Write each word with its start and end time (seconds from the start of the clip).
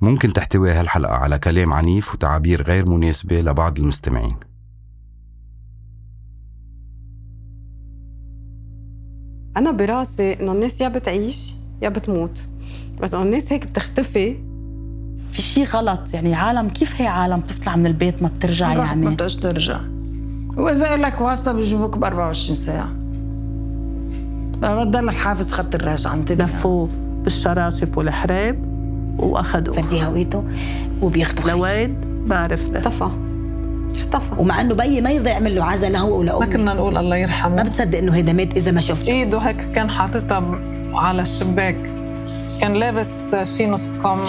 ممكن 0.00 0.32
تحتوي 0.32 0.72
هالحلقة 0.72 1.14
على 1.14 1.38
كلام 1.38 1.72
عنيف 1.72 2.14
وتعابير 2.14 2.62
غير 2.62 2.88
مناسبة 2.88 3.40
لبعض 3.40 3.78
المستمعين. 3.78 4.36
أنا 9.56 9.70
براسي 9.70 10.32
إنه 10.32 10.52
الناس 10.52 10.80
يا 10.80 10.88
بتعيش 10.88 11.54
يا 11.82 11.88
بتموت. 11.88 12.46
بس 13.00 13.14
إنه 13.14 13.22
الناس 13.22 13.52
هيك 13.52 13.66
بتختفي. 13.66 14.36
في 15.32 15.42
شيء 15.42 15.64
غلط. 15.64 16.14
يعني 16.14 16.34
عالم 16.34 16.68
كيف 16.68 17.00
هي 17.00 17.06
عالم 17.06 17.40
تطلع 17.40 17.76
من 17.76 17.86
البيت 17.86 18.22
ما 18.22 18.28
بترجع 18.28 18.74
ما 18.74 18.84
يعني؟ 18.84 19.06
بدهاش 19.06 19.36
ترجع. 19.36 19.80
واذا 20.56 20.88
قال 20.88 21.02
لك 21.02 21.20
واسطة 21.20 21.52
بيجيبوك 21.52 21.98
ب 21.98 22.04
24 22.04 22.56
ساعة. 22.56 22.88
بضلك 24.84 25.14
حافظ 25.14 25.50
خط 25.50 25.74
الرهج 25.74 26.06
انتبه 26.06 26.44
لفوه 26.44 26.88
بالشراشف 27.22 27.98
والحراب 27.98 28.65
وأخذوه. 29.18 29.74
فرجي 29.74 30.04
هويته 30.04 30.44
خيش. 31.12 31.46
لوين؟ 31.46 32.00
ما 32.26 32.36
عرفنا. 32.36 32.78
اختفى. 32.78 33.10
اختفى. 33.96 34.34
ومع 34.38 34.60
إنه 34.60 34.74
بيي 34.74 35.00
ما 35.00 35.10
يرضى 35.10 35.30
يعمل 35.30 35.56
له 35.56 35.64
عزا 35.64 35.88
له 35.88 36.04
ولا 36.04 36.38
ما 36.38 36.46
كنا 36.46 36.74
نقول 36.74 36.96
الله 36.96 37.10
ما 37.10 37.18
يرحمه 37.18 37.62
بتصدق 37.62 37.98
إنه 37.98 38.14
هيدا 38.14 38.32
مات 38.32 38.56
إذا 38.56 38.70
ما 38.70 38.80
شفته. 38.80 39.08
إيده 39.08 39.38
هيك 39.38 39.56
كان 39.56 39.90
حاططها 39.90 40.58
على 40.94 41.22
الشباك. 41.22 41.82
كان 42.60 42.72
لابس 42.72 43.34
شي 43.42 43.66
نص 43.66 43.94
كم 43.94 44.24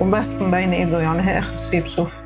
وبس 0.00 0.28
مبين 0.28 0.72
إيده. 0.72 1.00
يعني 1.00 1.22
هي 1.22 1.38
آخر 1.38 1.56
شي 1.70 1.80
بشوف. 1.80 2.22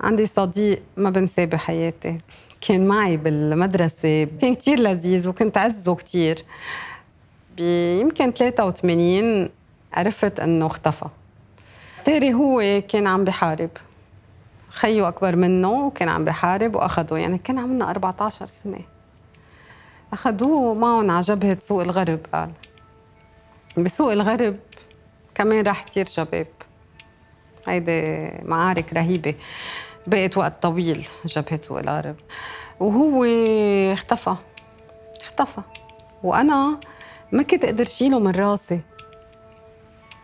عندي 0.00 0.26
صديق 0.26 0.82
ما 0.96 1.10
بنساه 1.10 1.44
بحياتي. 1.44 2.18
كان 2.60 2.86
معي 2.86 3.16
بالمدرسة. 3.16 4.24
كان 4.24 4.54
كتير 4.54 4.80
لذيذ 4.80 5.28
وكنت 5.28 5.58
عزه 5.58 5.94
كتير. 5.94 6.36
بيمكن 7.58 8.32
83 8.32 9.48
عرفت 9.92 10.40
إنه 10.40 10.66
اختفى. 10.66 11.06
تاري 12.04 12.34
هو 12.34 12.82
كان 12.88 13.06
عم 13.06 13.24
بحارب. 13.24 13.70
خيو 14.68 15.08
أكبر 15.08 15.36
منه 15.36 15.70
وكان 15.86 16.08
عم 16.08 16.24
بحارب 16.24 16.74
واخذوه 16.76 17.18
يعني 17.18 17.38
كان 17.38 17.58
عمرنا 17.58 17.90
14 17.90 18.46
سنة. 18.46 18.80
اخذوه 20.12 20.74
معهم 20.74 21.10
على 21.10 21.20
جبهة 21.20 21.58
سوق 21.60 21.82
الغرب 21.82 22.20
قال. 22.32 22.50
بسوق 23.78 24.12
الغرب 24.12 24.56
كمان 25.34 25.64
راح 25.64 25.82
كتير 25.82 26.06
شباب. 26.06 26.46
هيدي 27.68 28.30
معارك 28.42 28.92
رهيبة. 28.92 29.34
بقت 30.06 30.36
وقت 30.38 30.62
طويل 30.62 31.06
جبهة 31.24 31.60
سوق 31.62 31.78
الغرب. 31.78 32.16
وهو 32.80 33.24
اختفى. 33.92 34.34
اختفى. 35.22 35.60
وأنا 36.22 36.80
ما 37.32 37.42
كنت 37.42 37.64
أقدر 37.64 37.84
شيله 37.84 38.18
من 38.18 38.30
راسي. 38.30 38.80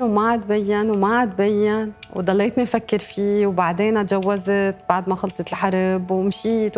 وما 0.01 0.29
عاد 0.31 0.47
بين 0.49 0.91
وما 0.91 1.17
عاد 1.17 1.37
بين 1.37 1.93
وضليتني 2.15 2.65
أفكر 2.65 2.99
فيه 2.99 3.47
وبعدين 3.47 4.07
تجوزت 4.07 4.77
بعد 4.89 5.09
ما 5.09 5.17
خلصت 5.17 5.53
الحرب 5.53 6.11
ومشيت. 6.11 6.77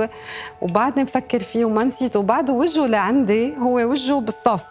وبعدني 0.62 1.04
بفكر 1.04 1.38
فيه 1.38 1.64
وما 1.64 1.84
نسيته 1.84 2.20
وبعده 2.20 2.52
وجهه 2.52 2.86
لعندي 2.86 3.56
هو 3.56 3.74
وجهه 3.74 4.20
بالصف. 4.20 4.66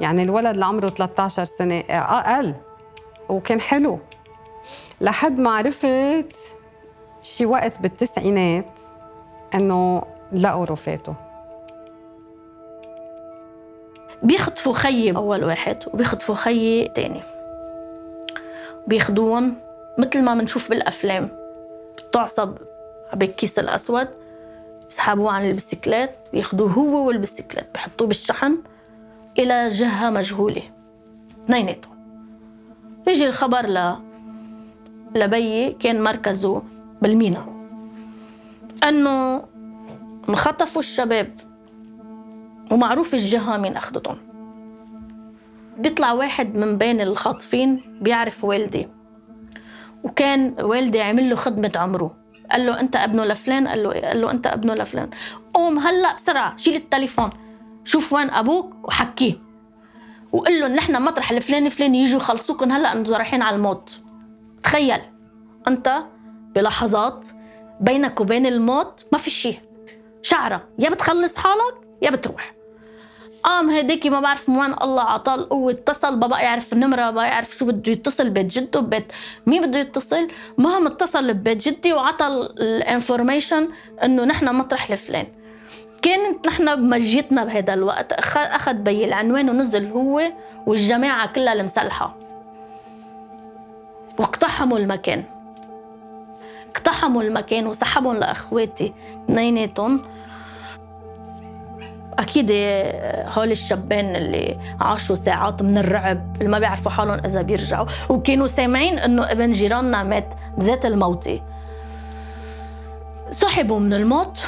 يعني 0.00 0.22
الولد 0.22 0.46
اللي 0.46 0.64
عمره 0.64 0.88
13 0.88 1.44
سنة 1.44 1.82
أقل 1.90 2.54
وكان 3.28 3.60
حلو. 3.60 3.98
لحد 5.00 5.38
ما 5.38 5.50
عرفت 5.50 6.56
شي 7.22 7.46
وقت 7.46 7.80
بالتسعينات 7.80 8.80
إنه 9.54 10.02
لقوا 10.32 10.64
رفاته 10.64 11.27
بيخطفوا 14.22 14.72
خيي 14.72 15.16
أول 15.16 15.44
واحد 15.44 15.76
وبيخطفوا 15.86 16.34
خيي 16.34 16.88
تاني. 16.88 17.22
بياخدوهم 18.86 19.56
مثل 19.98 20.22
ما 20.22 20.34
بنشوف 20.34 20.70
بالأفلام 20.70 21.28
بتعصب 22.08 22.54
بالكيس 23.14 23.58
الأسود 23.58 24.08
بيسحبوه 24.84 25.32
عن 25.32 25.50
البسكلات 25.50 26.16
بياخدوه 26.32 26.70
هو 26.70 27.06
والبسكلات 27.06 27.66
بيحطوه 27.72 28.08
بالشحن 28.08 28.58
إلى 29.38 29.68
جهة 29.68 30.10
مجهولة. 30.10 30.62
اثنيناتهم 31.44 31.98
بيجي 33.06 33.26
الخبر 33.26 33.66
ل 33.66 33.96
لبيي 35.14 35.72
كان 35.72 36.02
مركزه 36.02 36.62
بالمينا. 37.02 37.46
إنه 38.88 39.44
انخطفوا 40.28 40.80
الشباب. 40.80 41.47
ومعروف 42.70 43.14
الجهة 43.14 43.56
مين 43.56 43.76
أخذتهم 43.76 44.18
بيطلع 45.78 46.12
واحد 46.12 46.56
من 46.56 46.78
بين 46.78 47.00
الخاطفين 47.00 47.98
بيعرف 48.00 48.44
والدي. 48.44 48.88
وكان 50.04 50.54
والدي 50.60 51.00
عمل 51.00 51.30
له 51.30 51.36
خدمة 51.36 51.72
عمره. 51.76 52.16
قال 52.50 52.66
له 52.66 52.80
أنت 52.80 52.96
ابنه 52.96 53.24
لفلان؟ 53.24 53.68
قال 53.68 53.82
له 53.82 53.92
إيه؟ 53.92 54.06
قال 54.06 54.20
له 54.20 54.30
أنت 54.30 54.46
ابنه 54.46 54.74
لفلان. 54.74 55.10
قوم 55.54 55.78
هلأ 55.78 56.14
بسرعة 56.14 56.56
شيل 56.56 56.76
التليفون. 56.76 57.30
شوف 57.84 58.12
وين 58.12 58.30
أبوك 58.30 58.74
وحكيه. 58.84 59.34
وقل 60.32 60.60
له 60.60 60.68
نحن 60.68 61.02
مطرح 61.02 61.30
الفلاني 61.30 61.70
فلاني 61.70 62.02
يجوا 62.02 62.20
يخلصوكم 62.20 62.72
هلأ 62.72 62.92
أنتم 62.92 63.14
رايحين 63.14 63.42
على 63.42 63.56
الموت. 63.56 64.00
تخيل. 64.62 65.00
أنت 65.68 66.02
بلحظات 66.54 67.26
بينك 67.80 68.20
وبين 68.20 68.46
الموت 68.46 69.06
ما 69.12 69.18
في 69.18 69.30
شيء. 69.30 69.58
شعرة 70.22 70.68
يا 70.78 70.90
بتخلص 70.90 71.36
حالك 71.36 71.88
يا 72.02 72.10
بتروح. 72.10 72.57
قام 73.42 73.70
هديكي 73.70 74.10
ما 74.10 74.20
بعرف 74.20 74.48
من 74.48 74.56
وين 74.58 74.74
الله 74.82 75.02
عطاه 75.02 75.34
القوة 75.34 75.72
اتصل 75.72 76.16
بابا 76.16 76.38
يعرف 76.40 76.72
النمرة 76.72 77.10
بقى 77.10 77.28
يعرف 77.28 77.56
شو 77.58 77.66
بده 77.66 77.92
يتصل 77.92 78.30
بيت 78.30 78.46
جده 78.46 78.80
بيت 78.80 79.12
مين 79.46 79.66
بده 79.66 79.78
يتصل؟ 79.78 80.28
المهم 80.58 80.86
اتصل 80.86 81.34
ببيت 81.34 81.68
جدي 81.68 81.92
وعطى 81.92 82.26
ال 82.26 82.38
information 82.38 83.68
إنه 84.04 84.24
نحن 84.24 84.54
مطرح 84.54 84.90
الفلان. 84.90 85.26
كانت 86.02 86.46
نحن 86.46 86.76
بمجيتنا 86.76 87.44
بهذا 87.44 87.74
الوقت 87.74 88.12
أخذ 88.36 88.74
بي 88.74 89.04
العنوان 89.04 89.50
ونزل 89.50 89.86
هو 89.86 90.22
والجماعة 90.66 91.32
كلها 91.32 91.52
المسلحة. 91.52 92.16
واقتحموا 94.18 94.78
المكان. 94.78 95.24
اقتحموا 96.70 97.22
المكان 97.22 97.66
وسحبهم 97.66 98.16
لإخواتي 98.16 98.92
اثنيناتهم. 99.24 100.02
أكيد 102.18 102.50
هول 103.38 103.50
الشابين 103.50 104.16
اللي 104.16 104.58
عاشوا 104.80 105.16
ساعات 105.16 105.62
من 105.62 105.78
الرعب 105.78 106.36
اللي 106.36 106.48
ما 106.48 106.58
بيعرفوا 106.58 106.90
حالهم 106.90 107.20
إذا 107.24 107.42
بيرجعوا. 107.42 107.86
وكانوا 108.08 108.46
سامعين 108.46 108.98
إنه 108.98 109.32
ابن 109.32 109.50
جيراننا 109.50 110.02
مات 110.02 110.34
بذات 110.58 110.86
الموتة. 110.86 111.40
سحبوا 113.30 113.78
من 113.78 113.94
الموت 113.94 114.40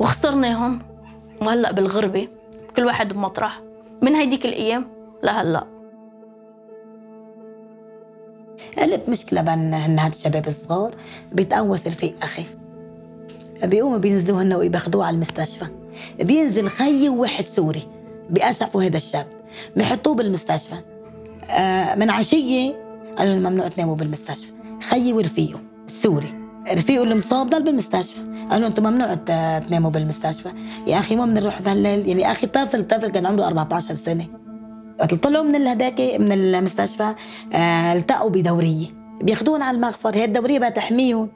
وخسرناهم 0.00 0.82
وهلا 1.40 1.72
بالغربة 1.72 2.28
كل 2.76 2.84
واحد 2.84 3.12
بمطرح. 3.12 3.60
من 4.02 4.14
هيديك 4.14 4.46
الأيام؟ 4.46 4.88
لهلا 5.22 5.66
قلت 8.78 9.08
مشكلة 9.08 9.42
بين 9.42 9.74
هن 9.74 9.98
هاد 9.98 10.12
الشباب 10.12 10.46
الصغار 10.46 10.94
بيتقوس 11.32 11.86
رفيق 11.86 12.14
أخي. 12.22 12.44
بيقوموا 13.64 13.98
بينزلوه 13.98 14.42
هن 14.42 14.54
وبياخدوه 14.54 15.06
على 15.06 15.14
المستشفى. 15.14 15.66
بينزل 16.20 16.68
خيي 16.68 17.08
وواحد 17.08 17.44
سوري. 17.44 17.82
بيأسفوا 18.30 18.82
هذا 18.82 18.96
الشاب. 18.96 19.26
بيحطوه 19.76 20.14
بالمستشفى. 20.14 20.74
آه 21.50 21.94
من 21.94 22.10
عشية 22.10 22.74
قالوا 23.18 23.34
لهم 23.34 23.52
ممنوع 23.52 23.68
تناموا 23.68 23.96
بالمستشفى. 23.96 24.52
خيي 24.82 25.12
ورفيقه 25.12 25.60
السوري 25.86 26.34
رفيقه 26.72 27.02
اللي 27.02 27.14
مصاب 27.14 27.50
ضل 27.50 27.62
بالمستشفى. 27.62 28.20
قالوا 28.50 28.68
أنتم 28.68 28.82
ممنوع 28.82 29.14
تناموا 29.58 29.90
بالمستشفى. 29.90 30.52
يا 30.86 30.98
أخي 30.98 31.16
ما 31.16 31.26
بنروح 31.26 31.62
بهالليل. 31.62 32.08
يعني 32.08 32.32
أخي 32.32 32.46
طفل 32.46 32.86
طفل 32.86 33.08
كان 33.08 33.26
عمره 33.26 33.46
14 33.46 33.94
سنة. 33.94 34.26
وقت 35.00 35.14
طلعوا 35.14 35.44
من 35.44 35.54
الهداك 35.54 36.00
من 36.00 36.32
المستشفى. 36.32 37.14
آه 37.52 37.92
التقوا 37.92 38.30
بدورية. 38.30 38.86
بياخذوهم 39.22 39.62
على 39.62 39.74
المغفر. 39.74 40.16
هي 40.16 40.24
الدورية 40.24 40.58
بقى 40.58 40.70
تحميهم. 40.70 41.28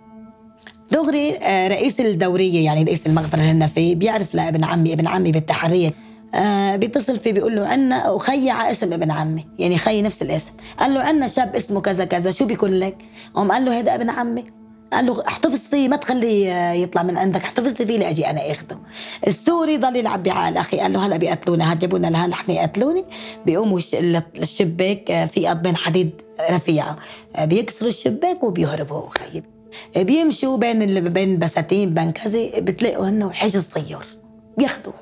دغري 0.93 1.37
آه 1.37 1.69
رئيس 1.69 2.01
الدورية 2.01 2.65
يعني 2.65 2.83
رئيس 2.83 3.07
المغفر 3.07 3.39
اللي 3.39 3.51
هن 3.51 3.67
فيه 3.67 3.95
بيعرف 3.95 4.35
لابن 4.35 4.65
عمي 4.65 4.93
ابن 4.93 5.07
عمي 5.07 5.33
بالتحريه 5.33 5.91
آه 6.35 6.77
بيتصل 6.77 7.19
فيه 7.19 7.33
بيقول 7.33 7.57
له 7.57 7.67
عنا 7.67 8.11
وخي 8.11 8.51
على 8.51 8.71
اسم 8.71 8.93
ابن 8.93 9.11
عمي 9.11 9.47
يعني 9.59 9.79
خي 9.79 10.03
نفس 10.03 10.23
الاسم. 10.23 10.53
قال 10.79 10.95
له 10.95 11.01
عنا 11.01 11.29
شاب 11.29 11.57
اسمه 11.57 11.81
كذا 11.81 12.05
كذا 12.05 12.31
شو 12.31 12.45
بيكون 12.47 12.71
لك؟ 12.71 12.97
قام 13.35 13.53
قال 13.53 13.65
له 13.65 13.79
هذا 13.79 13.95
ابن 13.95 14.11
عمي. 14.11 14.45
قال 14.93 15.07
له 15.07 15.23
احتفظ 15.29 15.59
فيه 15.59 15.89
ما 15.89 15.97
تخليه 15.97 16.73
يطلع 16.73 17.03
من 17.03 17.19
عندك 17.19 17.43
احتفظ 17.43 17.81
لي 17.81 17.87
فيه 17.87 17.99
لأجي 17.99 18.31
أنا 18.31 18.51
أخذه. 18.51 18.79
السوري 19.27 19.77
ضل 19.77 19.97
يلعب 19.97 20.23
بعقل 20.23 20.57
أخي. 20.57 20.79
قال 20.79 20.93
له 20.93 21.07
هلا 21.07 21.17
بيقتلونا 21.17 21.73
هتجيبونا 21.73 22.07
لهلا؟ 22.07 22.27
نحن 22.27 22.51
يقتلوني. 22.51 23.05
بيقوموا 23.47 23.79
الشباك 24.39 25.29
في 25.33 25.47
قضبان 25.47 25.77
حديد 25.77 26.11
رفيعة. 26.51 26.97
بيكسروا 27.41 27.89
الشباك 27.89 28.45
وبيهربوا 28.45 29.09
خيب 29.09 29.45
بيمشوا 29.97 30.57
بين 30.57 31.01
بين 31.01 31.33
البساتين 31.33 31.95
بين 31.95 32.11
كذا 32.11 32.59
بتلاقوا 32.59 33.09
هن 33.09 33.33
حجز 33.33 33.65
طيور 33.65 34.05
بياخذوه 34.59 34.95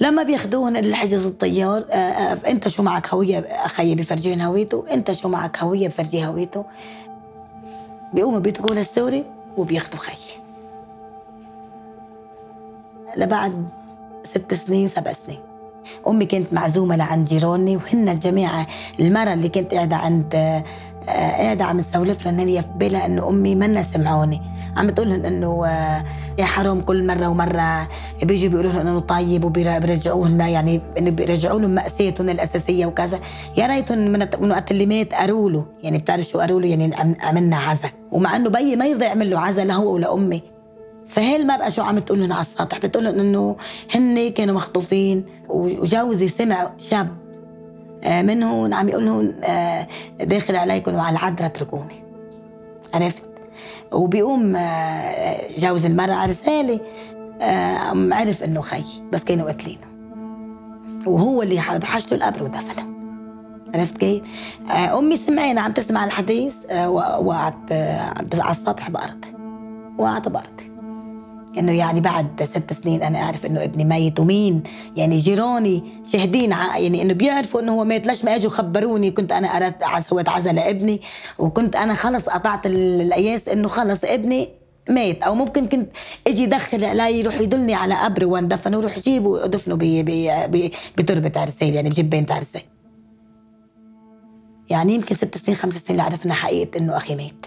لما 0.00 0.22
بياخدوهن 0.22 0.76
لحجز 0.76 1.26
الطيار 1.26 1.84
آه، 1.90 1.94
آه، 1.94 2.50
انت 2.50 2.68
شو 2.68 2.82
معك 2.82 3.14
هوية؟ 3.14 3.38
أخي 3.38 3.94
بفرجيهن 3.94 4.40
هويته. 4.40 4.84
انت 4.90 5.12
شو 5.12 5.28
معك 5.28 5.58
هوية 5.58 5.88
بفرجيه 5.88 6.28
هويته؟ 6.28 6.64
بيقوموا 8.14 8.38
بيتركوه 8.38 8.74
للسوري 8.74 9.24
وبياخدوا 9.56 9.98
خيي 9.98 10.42
لبعد 13.16 13.68
ست 14.24 14.54
سنين 14.54 14.88
سبع 14.88 15.12
سنين. 15.12 15.40
أمي 16.08 16.24
كانت 16.24 16.52
معزومة 16.52 16.96
لعند 16.96 17.28
جيراني 17.28 17.76
وهن 17.76 18.08
الجماعه 18.08 18.66
المرة 19.00 19.32
اللي 19.32 19.48
كنت 19.48 19.74
قاعدة 19.74 19.96
عند 19.96 20.62
قاعدة 21.08 21.64
عم 21.64 21.80
تسولف 21.80 22.26
لها 22.28 22.44
هي 22.44 22.62
في 22.62 22.68
بالها 22.76 23.06
إنه 23.06 23.28
أمي 23.28 23.54
منا 23.54 23.82
سمعوني. 23.82 24.42
عم 24.76 24.86
بتقول 24.86 25.08
لهم 25.10 25.24
إنه 25.24 25.66
آه، 25.66 26.04
يا 26.38 26.44
حرام 26.44 26.80
كل 26.80 27.06
مرة 27.06 27.28
ومرة 27.28 27.88
بيجوا 28.22 28.50
بيقولوا 28.50 28.72
لهم 28.72 28.86
إنه 28.86 28.98
طيب 29.00 29.44
وبيرجعوا 29.44 30.28
لنا 30.28 30.48
يعني 30.48 30.80
بيرجعوا 30.98 31.60
لهم 31.60 31.70
ماساتهم 31.70 32.28
الأساسية 32.28 32.86
وكذا. 32.86 33.20
يا 33.56 33.66
ريتهم 33.66 33.98
من 33.98 34.26
من 34.40 34.50
وقت 34.50 34.70
اللي 34.70 34.86
مات 34.86 35.14
قالوا 35.14 35.50
له 35.50 35.66
يعني 35.82 35.98
بتعرف 35.98 36.24
شو 36.24 36.38
قالوا 36.40 36.60
له 36.60 36.66
يعني 36.68 36.94
عم- 36.96 37.14
عملنا 37.20 37.56
عزا. 37.56 37.90
ومع 38.12 38.36
إنه 38.36 38.50
بيي 38.50 38.76
ما 38.76 38.86
يرضى 38.86 39.04
يعمل 39.04 39.30
له 39.30 39.40
عزا 39.40 39.64
لهو 39.64 39.94
ولا 39.94 40.14
أمي. 40.14 40.42
فهي 41.08 41.36
المرأة 41.36 41.68
شو 41.68 41.82
عم 41.82 41.98
تقول 41.98 42.20
لهم 42.20 42.32
على 42.32 42.40
السطح 42.40 42.78
بتقول 42.78 43.04
لهم 43.04 43.18
إنه 43.20 43.56
هن 43.94 44.28
كانوا 44.28 44.54
مخطوفين 44.54 45.24
وجوزي 45.48 46.28
سمع 46.28 46.70
شاب 46.78 47.08
آه، 48.04 48.22
منهم 48.22 48.74
عم 48.74 48.88
يقول 48.88 49.06
لهم 49.06 49.34
آه، 49.44 49.86
داخل 50.20 50.56
عليكم 50.56 50.94
وعلى 50.94 51.18
العذرة 51.18 51.46
اتركوني. 51.46 52.04
عرفت؟ 52.94 53.24
وبيقوم 53.92 54.56
آه، 54.56 55.40
جوز 55.58 55.86
المرأة 55.86 56.26
رسالة 56.26 56.80
عرف 58.14 58.44
إنه 58.44 58.60
خي 58.60 58.84
بس 59.12 59.24
كانوا 59.24 59.46
قاتلينه. 59.46 59.86
وهو 61.06 61.42
اللي 61.42 61.62
بحشته 61.78 62.14
القبر 62.14 62.42
ودفنه. 62.42 62.88
عرفت 63.74 63.98
كيف؟ 63.98 64.22
أمي 64.70 65.16
سمعينا 65.16 65.60
عم 65.60 65.72
تسمع 65.72 66.04
الحديث 66.04 66.54
وقعت 67.18 67.72
على 68.34 68.50
السطح 68.50 68.90
بأرضي 68.90 69.34
وقعت 69.98 70.28
بأرضي 70.28 70.70
إنه 71.58 71.72
يعني 71.72 72.00
بعد 72.00 72.42
ست 72.42 72.72
سنين 72.72 73.02
أنا 73.02 73.22
أعرف 73.22 73.46
إنه 73.46 73.64
ابني 73.64 73.84
ميت 73.84 74.20
ومين؟ 74.20 74.62
يعني 74.96 75.16
جيراني 75.16 75.82
شاهدين 76.12 76.50
يعني 76.50 77.02
إنه 77.02 77.12
بيعرفوا 77.14 77.60
إنه 77.60 77.72
هو 77.72 77.84
مات 77.84 78.06
ليش 78.06 78.24
ما 78.24 78.34
إجوا 78.34 78.50
خبروني؟ 78.50 79.10
كنت 79.10 79.32
أنا 79.32 79.48
اردت 79.48 79.82
سويت 80.02 80.28
عزا 80.28 80.52
لابني 80.52 81.00
وكنت 81.38 81.76
أنا 81.76 81.94
خلص 81.94 82.28
قطعت 82.28 82.66
ال- 82.66 83.00
القياس 83.02 83.48
إنه 83.48 83.68
خلص 83.68 84.04
ابني 84.04 84.48
مات 84.90 85.22
أو 85.22 85.34
ممكن 85.34 85.66
كنت 85.68 85.90
أجي 86.26 86.42
يدخل 86.42 86.84
علي 86.84 87.20
يروح 87.20 87.40
يدلني 87.40 87.74
على 87.74 87.94
قبر 87.94 88.24
دفنه 89.46 89.76
ب- 89.76 90.04
ب- 90.04 90.50
ب- 90.56 90.70
بتربة 90.96 91.32
عرسال 91.40 91.74
يعني 91.74 91.88
بجبين 91.90 92.26
عرسال 92.30 92.62
يعني 94.70 94.94
يمكن 94.94 95.14
ست 95.14 95.36
سنين 95.38 95.56
خمس 95.56 95.74
سنين 95.74 95.90
اللي 95.90 96.02
عرفنا 96.02 96.34
حقيقة 96.34 96.78
إنه 96.78 96.96
أخي 96.96 97.14
مات 97.14 97.46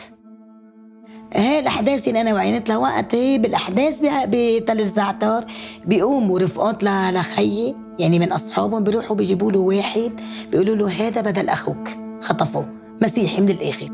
هاي 1.36 1.60
الاحداث 1.60 2.08
اللي 2.08 2.22
أنا 2.22 2.34
وعينت 2.34 2.70
لها 2.70 2.78
وقتي 2.78 3.38
بالاحداث 3.38 4.00
بع- 4.02 4.26
بتل 4.28 4.80
الزعتر 4.80 5.46
بيقوموا 5.86 6.40
رفقات 6.40 6.84
لخيي 6.84 7.76
يعني 8.00 8.20
من 8.20 8.32
اصحابهم 8.32 8.84
بيروحوا 8.84 9.16
بيجيبوا 9.16 9.52
له 9.52 9.60
واحد 9.60 10.12
بيقولوا 10.52 10.76
له 10.76 11.08
هذا 11.08 11.22
بدل 11.22 11.50
أخوك. 11.50 11.90
خطفوه. 12.22 12.70
مسيحي 13.02 13.42
من 13.42 13.50
الآخر. 13.50 13.86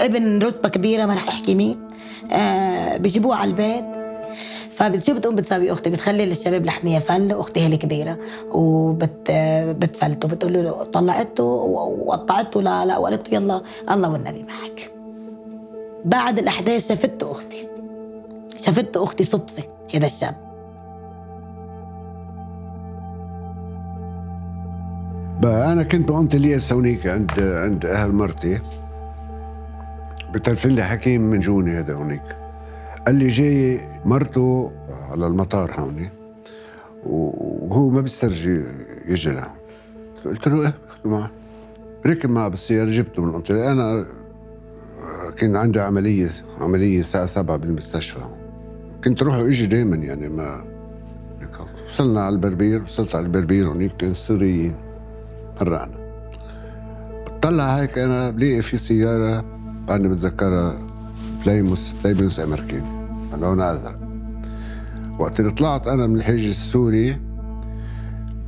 ابن 0.00 0.42
رتبة 0.42 0.68
كبيرة 0.68 1.06
ما 1.06 1.14
رح 1.14 1.28
احكي 1.28 1.54
مين. 1.54 1.80
آه 2.32 2.96
بيجيبوه 2.96 3.36
على 3.36 3.50
البيت. 3.50 3.84
فشو 4.72 5.14
بتقوم 5.14 5.34
بتسوي 5.36 5.72
أختي 5.72 5.90
بتخلي 5.90 6.26
للشباب 6.26 6.64
لحمية 6.66 6.98
فل 6.98 7.32
أختي 7.32 7.60
هي 7.60 7.66
الكبيرة. 7.66 8.18
وبت 8.52 9.30
بتفلته 9.78 10.28
بتقول 10.28 10.52
له 10.52 10.70
طلعته 10.84 11.44
وقطعته 11.44 12.62
لا 12.62 12.84
لا 12.86 12.98
وقالت 12.98 13.32
له 13.32 13.34
يلا 13.38 13.62
الله 13.90 14.12
والنبي 14.12 14.42
معك. 14.42 14.93
بعد 16.04 16.38
الأحداث 16.38 16.88
شافته 16.88 17.30
أختي. 17.30 17.68
شافته 18.58 19.04
أختي 19.04 19.24
صدفة 19.24 19.62
هذا 19.94 20.06
الشاب. 20.06 20.34
بقى 25.42 25.72
أنا 25.72 25.82
كنت 25.82 26.08
بقمت 26.08 26.34
الياس 26.34 26.72
هونيك 26.72 27.06
عند 27.06 27.40
عند 27.40 27.86
أهل 27.86 28.12
مرتي. 28.12 28.60
بتلفن 30.34 30.68
لي 30.70 30.82
حكيم 30.84 31.20
من 31.20 31.40
جوني 31.40 31.78
هذا 31.78 31.94
هونيك. 31.94 32.36
قال 33.06 33.14
لي 33.14 33.28
جاي 33.28 33.80
مرته 34.04 34.72
على 35.10 35.26
المطار 35.26 35.80
هوني 35.80 36.10
وهو 37.06 37.88
ما 37.88 38.00
بيسترجي 38.00 38.64
يجي 39.06 39.30
لها. 39.30 39.54
قلت 40.24 40.48
له 40.48 40.62
إيه 40.62 40.74
معه. 41.04 41.30
ركب 42.06 42.30
معه 42.30 42.48
بالسيارة 42.48 42.90
جبته 42.90 43.22
من 43.22 43.32
قلت 43.32 43.50
أنا 43.50 44.06
كان 45.36 45.56
عندي 45.56 45.80
عملية 45.80 46.30
عملية 46.60 47.00
الساعة 47.00 47.26
سبعة 47.26 47.56
بالمستشفى. 47.56 48.20
كنت 49.04 49.22
روح 49.22 49.36
واجي 49.36 49.66
دايما 49.66 49.96
يعني 49.96 50.28
ما 50.28 50.64
وصلنا 51.88 52.20
على 52.20 52.34
البربير 52.34 52.82
وصلت 52.82 53.14
على 53.14 53.26
البربير 53.26 53.68
هونيك 53.68 53.96
كان 53.96 54.10
السوريين 54.10 54.74
مرقنا 55.60 55.94
بطلع 57.26 57.74
هيك 57.76 57.98
أنا 57.98 58.30
بلاقي 58.30 58.62
في 58.62 58.76
سيارة 58.76 59.44
بعدني 59.88 60.08
بتذكرها 60.08 60.86
Plymouth 61.44 61.94
Plymouth 62.04 62.40
امريكاني 62.40 63.06
لونها 63.40 63.72
أزرق. 63.72 63.98
وقت 65.18 65.40
اللي 65.40 65.50
طلعت 65.50 65.88
أنا 65.88 66.06
من 66.06 66.16
الحاجز 66.16 66.48
السوري 66.48 67.20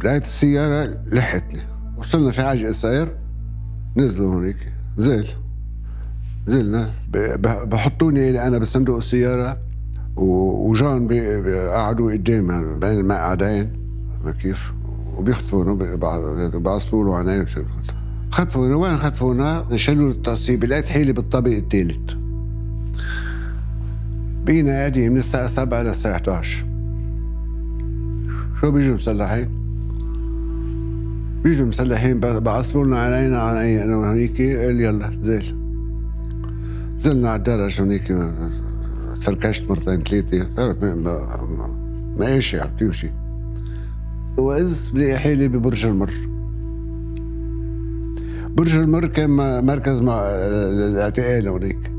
لقيت 0.05 0.23
السيارة 0.23 0.99
لحقتني. 1.12 1.62
وصلنا 1.99 2.31
في 2.31 2.43
حاجة 2.43 2.67
قصير 2.67 3.17
نزلوا 3.97 4.35
هونيك 4.35 4.73
نزل 4.99 5.27
نزلنا 6.48 6.90
بحطوني 7.64 8.46
أنا 8.46 8.58
بصندوق 8.58 8.96
السيارة 8.96 9.58
و- 10.16 10.70
وجان 10.70 11.06
بي- 11.06 11.40
بي- 11.40 11.69
قعدوا 11.69 12.12
قدامي 12.12 12.75
بين 12.75 12.98
المقعدين. 13.00 13.70
كيف؟ 14.43 14.72
وبيخطفونا 15.16 15.96
بعصلوا 16.58 17.04
له 17.04 17.16
عناية 17.16 17.46
خطفونا 18.31 18.75
وين 18.75 18.96
خطفونا؟ 18.96 19.66
شالوا 19.76 20.10
التعصيب 20.10 20.64
لقيت 20.64 20.87
حالي 20.87 21.12
بالطابق 21.12 21.50
الثالث 21.50 22.12
بينا 24.46 24.72
قاعدين 24.72 25.12
من 25.12 25.19
الساعة 25.19 25.46
7 25.46 25.82
للساعة 25.82 26.12
11 26.16 26.66
شو 28.60 28.70
بيجوا 28.70 28.94
مسلحين؟ 28.94 29.48
بيجوا 31.44 31.66
مسلحين 31.66 32.20
ب- 32.20 32.43
بعصلوا 32.44 32.84
لنا 32.84 32.98
علينا 33.02 33.38
علي 33.38 33.84
أنا 33.84 33.96
وهنيك 33.96 34.43
قال 34.43 34.81
يلا 34.81 35.06
نزل 35.22 35.66
نزلنا 36.96 37.29
على 37.31 37.38
الدرج 37.38 37.81
هنيك 37.81 38.15
تفركشت 39.20 39.70
مرتين 39.70 40.00
ثلاثة. 40.03 40.94
ما 40.94 40.94
ما- 40.94 42.15
ماشي 42.19 42.60
عم 42.60 42.76
تمشي 42.76 43.10
وإذ 44.38 44.93
بلاقي 44.93 45.19
حالي 45.19 45.48
ببرج 45.48 45.86
المر. 45.86 46.10
برج 48.56 48.76
المر 48.76 49.06
كان 49.06 49.31
مركز 49.67 50.00
مع 50.00 50.20
الاعتقال 50.22 51.48
هونيك. 51.48 51.93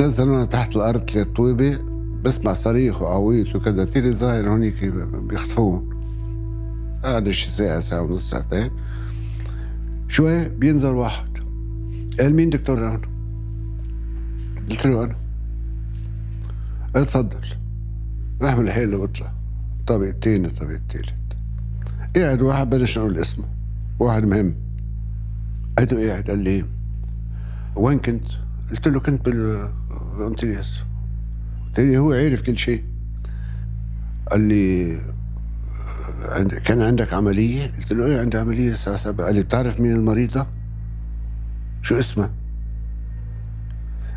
نزلونا 0.00 0.44
تحت 0.44 0.76
الأرض 0.76 1.10
ثلاث 1.10 1.26
طويبة 1.26 1.78
بسمع 2.24 2.52
صريخ 2.52 3.02
وعويط 3.02 3.56
وكذا. 3.56 3.84
تيري 3.84 4.10
ظاهر 4.10 4.48
هونيك 4.50 4.84
بيخطفون 5.28 5.90
قعد 7.04 7.30
شي 7.30 7.50
ساعة 7.50 7.80
ساعة 7.80 8.02
ونص 8.02 8.30
ساعتين. 8.30 8.70
شوي 10.08 10.48
بينزل 10.48 10.94
واحد. 10.94 11.28
قال 12.20 12.34
مين 12.34 12.50
دكتور 12.50 12.88
هون؟ 12.88 13.00
قلت 14.70 14.86
له 14.86 15.04
أنا 15.04 15.16
قال 16.94 17.06
تفضل 17.06 17.46
بعمل 18.40 18.70
حالي 18.70 18.96
وبطلع 18.96 19.32
الطابق 19.80 20.06
الثاني 20.06 20.46
الطابق 20.46 20.72
الثالث 20.72 21.10
قاعد 22.16 22.42
واحد 22.42 22.70
بلش 22.70 22.98
نقول 22.98 23.18
اسمه. 23.18 23.44
واحد 23.98 24.24
مهم. 24.24 24.54
قعدوا 25.78 26.08
قاعد 26.08 26.30
قال 26.30 26.38
لي 26.38 26.64
وين 27.76 27.98
كنت؟ 27.98 28.24
قلت 28.70 28.88
له 28.88 29.00
كنت 29.00 29.24
بال 29.28 29.70
قلت 30.18 30.44
لي 31.78 31.98
هو 31.98 32.12
عارف 32.12 32.42
كل 32.42 32.56
شيء. 32.56 32.84
قال 34.30 34.40
لي 34.40 34.98
كان 36.64 36.82
عندك 36.82 37.12
عملية؟ 37.12 37.66
قلت 37.66 37.92
له 37.92 38.06
إيه 38.06 38.20
عندي 38.20 38.38
عملية 38.38 38.68
الساعة 38.72 38.96
7 38.96 39.26
قال 39.26 39.34
لي 39.34 39.42
بتعرف 39.42 39.80
مين 39.80 39.92
المريضة؟ 39.92 40.46
شو 41.82 41.98
اسمها؟ 41.98 42.30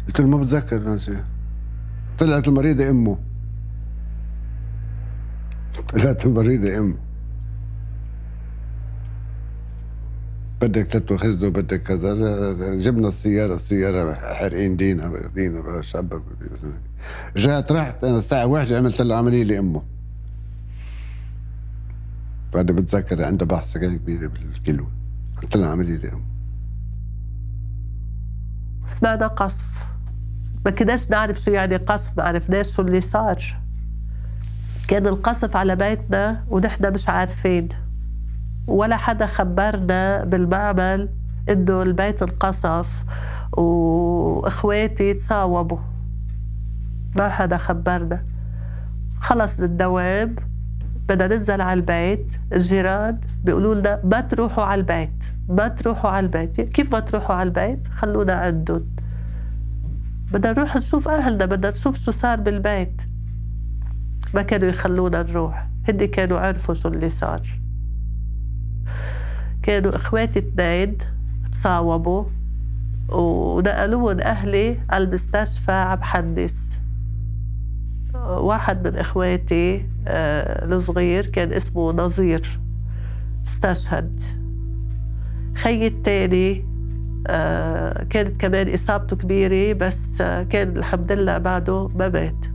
قلت 0.07 0.19
له 0.19 0.27
ما 0.27 0.37
بتذكر 0.37 0.79
ناسي 0.79 1.23
طلعت 2.17 2.47
المريضة 2.47 2.89
أمه. 2.89 3.19
طلعت 5.93 6.25
المريضة 6.25 6.77
أمه. 6.77 6.97
بدك 10.61 10.87
تتخذه 10.87 11.49
بدك 11.49 11.83
كذا. 11.83 12.13
جبنا 12.75 13.07
السيارة 13.07 13.55
السيارة 13.55 14.13
حارقين 14.13 14.77
دينا 14.77 15.27
دينا 15.35 15.81
شبك 15.81 16.21
جات 17.35 17.71
رحت 17.71 18.03
أنا 18.03 18.17
الساعة 18.17 18.45
واحدة 18.45 18.77
عملت 18.77 19.01
له 19.01 19.15
عملية 19.15 19.43
لأمه. 19.43 19.83
فأنا 22.53 22.71
بتذكر 22.71 23.25
عندها 23.25 23.47
بحث 23.47 23.71
سكان 23.71 23.97
كبيرة 23.97 24.27
بالكيلو. 24.27 24.87
قلت 25.41 25.57
لها 25.57 25.69
اعملي 25.69 25.97
لي 25.97 26.11
سمعنا 28.87 29.27
قصف. 29.27 29.76
ما 30.67 30.71
كناش 30.71 31.09
نعرف 31.12 31.38
شو 31.39 31.51
يعني 31.51 31.75
قصف 31.75 32.12
ما 32.17 32.24
عرفناش 32.24 32.75
شو 32.75 32.81
اللي 32.81 33.01
صار. 33.01 33.38
كان 34.88 35.07
القصف 35.07 35.55
على 35.55 35.75
بيتنا 35.75 36.43
ونحن 36.50 36.93
مش 36.93 37.09
عارفين. 37.09 37.69
ولا 38.67 38.97
حدا 38.97 39.25
خبرنا 39.25 40.24
بالمعمل 40.24 41.09
إنه 41.50 41.81
البيت 41.81 42.21
انقصف 42.21 43.05
وإخواتي 43.57 45.13
تصاوبوا 45.13 45.79
ما 47.17 47.29
حدا 47.29 47.57
خبرنا. 47.57 48.25
خلص 49.21 49.59
الدوام 49.59 50.36
بدنا 51.09 51.36
ننزل 51.36 51.62
على 51.62 51.79
البيت. 51.79 52.36
الجيران 52.53 53.19
بيقولوا 53.43 53.75
لنا 53.75 54.01
ما 54.03 54.21
تروحوا 54.21 54.63
على 54.63 54.79
البيت 54.79 55.25
ما 55.50 55.67
تروحوا 55.67 56.09
على 56.09 56.25
البيت. 56.25 56.62
كيف 56.62 56.91
ما 56.91 57.00
تروحوا 57.00 57.36
على 57.36 57.47
البيت؟ 57.47 57.88
خلونا 57.88 58.33
عندهم. 58.33 58.96
بدنا 60.31 60.53
نروح 60.53 60.75
نشوف 60.75 61.07
أهلنا 61.07 61.46
بدنا 61.46 61.69
نشوف 61.69 62.00
شو 62.00 62.12
صار 62.12 62.39
بالبيت. 62.39 63.01
ما 64.34 64.41
كانوا 64.41 64.67
يخلونا 64.67 65.24
نروح. 65.24 65.67
هدي 65.88 66.07
كانوا 66.07 66.39
عرفوا 66.39 66.74
شو 66.74 66.88
اللي 66.89 67.10
صار. 67.10 67.41
كانوا 69.63 69.96
إخواتي 69.96 70.39
اثنين 70.39 70.98
تصاوبوا 71.51 72.24
ونقلوهم 73.10 74.19
أهلي 74.19 74.79
على 74.89 75.03
المستشفى 75.03 75.72
عم 75.72 76.03
حدث. 76.03 76.79
واحد 78.27 78.88
من 78.88 78.96
إخواتي 78.96 79.86
آه، 80.07 80.65
الصغير 80.65 81.25
كان 81.25 81.53
اسمه 81.53 81.91
نظير 81.91 82.60
استشهد. 83.48 84.22
خيي 85.55 85.88
التاني 85.88 86.65
كانت 88.10 88.41
كمان 88.41 88.74
إصابته 88.74 89.15
كبيرة 89.15 89.74
بس 89.74 90.22
آه، 90.22 90.43
كان 90.43 90.77
الحمد 90.77 91.12
لله 91.12 91.38
بعده 91.38 91.88
ما 91.88 92.10
مات. 92.10 92.46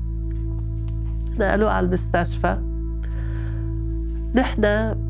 نقلوه 1.38 1.70
على 1.70 1.86
المستشفى. 1.86 2.58
نحن 4.34 4.62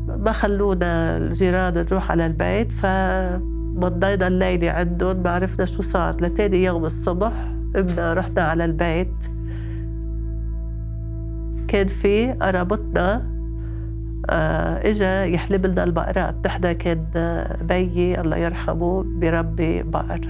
ما 0.07 0.31
خلونا 0.31 1.17
الجيران 1.17 1.73
نروح 1.73 2.11
على 2.11 2.25
البيت 2.25 2.71
فمضينا 2.71 4.27
الليلة 4.27 4.69
عندهم 4.71 5.23
ما 5.23 5.29
عرفنا 5.29 5.65
شو 5.65 5.81
صار. 5.81 6.21
لتاني 6.21 6.63
يوم 6.63 6.85
الصبح 6.85 7.53
قمنا 7.75 8.13
رحنا 8.13 8.41
على 8.41 8.65
البيت. 8.65 9.15
كان 11.67 11.87
في 11.87 12.31
قرابتنا 12.31 13.15
آه 13.15 13.32
إجا 14.29 15.25
يحلب 15.25 15.65
لنا 15.65 15.83
البقرات. 15.83 16.35
نحن 16.45 16.71
كان 16.71 17.05
بيي 17.61 18.21
الله 18.21 18.37
يرحمه 18.37 19.03
بربي 19.03 19.83
بقر. 19.83 20.21